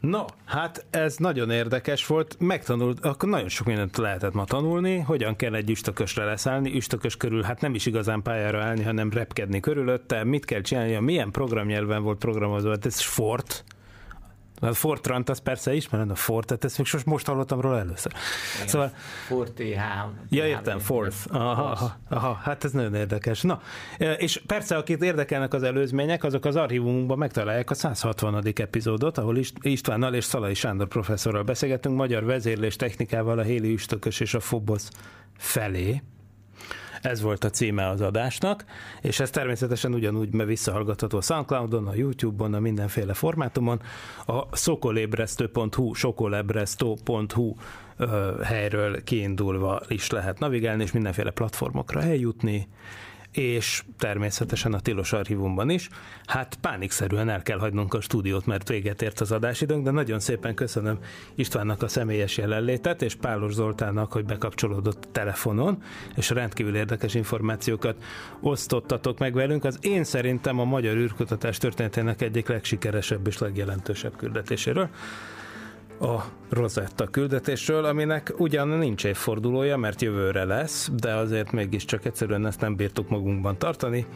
[0.00, 5.36] No, hát ez nagyon érdekes volt, megtanult, akkor nagyon sok mindent lehetett ma tanulni, hogyan
[5.36, 10.24] kell egy üstökösre leszállni, üstökös körül hát nem is igazán pályára állni, hanem repkedni körülötte,
[10.24, 13.64] mit kell csinálni, milyen programnyelven volt programozva, hát ez Fort,
[14.68, 18.12] a Fortrant az persze ismerem, a Fortet, ezt még most, most hallottam róla először.
[18.56, 18.92] Igen, szóval,
[19.26, 19.62] Fort TH.
[20.28, 21.16] Ja, értem, Forth.
[21.28, 23.42] Aha, aha, aha, hát ez nagyon érdekes.
[23.42, 23.60] Na,
[23.98, 28.42] e, és persze, akit érdekelnek az előzmények, azok az archívumunkban megtalálják a 160.
[28.54, 34.34] epizódot, ahol Istvánnal és Szalai Sándor professzorral beszélgetünk magyar vezérlés technikával a Héli Üstökös és
[34.34, 34.90] a Fobosz
[35.36, 36.02] felé.
[37.04, 38.64] Ez volt a címe az adásnak,
[39.00, 43.80] és ez természetesen ugyanúgy visszahallgatható a Soundcloudon, a YouTube-on, a mindenféle formátumon.
[44.26, 47.54] A szokolébresztő.hu, sokolebresztő.hu
[48.42, 52.68] helyről kiindulva is lehet navigálni, és mindenféle platformokra eljutni
[53.36, 55.88] és természetesen a Tilos archívumban is.
[56.26, 60.54] Hát pánikszerűen el kell hagynunk a stúdiót, mert véget ért az adásidőnk, de nagyon szépen
[60.54, 60.98] köszönöm
[61.34, 65.82] Istvánnak a személyes jelenlétet, és Pálos Zoltánnak, hogy bekapcsolódott telefonon,
[66.16, 67.96] és rendkívül érdekes információkat
[68.40, 69.64] osztottatok meg velünk.
[69.64, 74.88] Az én szerintem a magyar űrkutatás történetének egyik legsikeresebb és legjelentősebb küldetéséről
[76.00, 82.60] a Rosetta küldetésről, aminek ugyan nincs évfordulója, mert jövőre lesz, de azért mégiscsak egyszerűen ezt
[82.60, 84.06] nem bírtuk magunkban tartani,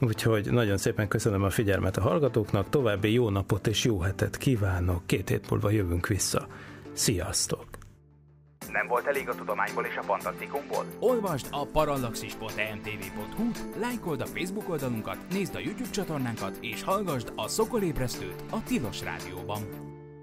[0.00, 5.06] úgyhogy nagyon szépen köszönöm a figyelmet a hallgatóknak, további jó napot és jó hetet kívánok,
[5.06, 6.46] két hét múlva jövünk vissza.
[6.92, 7.64] Sziasztok!
[8.72, 10.84] Nem volt elég a tudományból és a fantasztikumból?
[10.98, 18.44] Olvasd a parallaxis.emtv.hu, lájkold a Facebook oldalunkat, nézd a YouTube csatornánkat, és hallgassd a Szokolébresztőt
[18.50, 19.85] a Tilos Rádióban.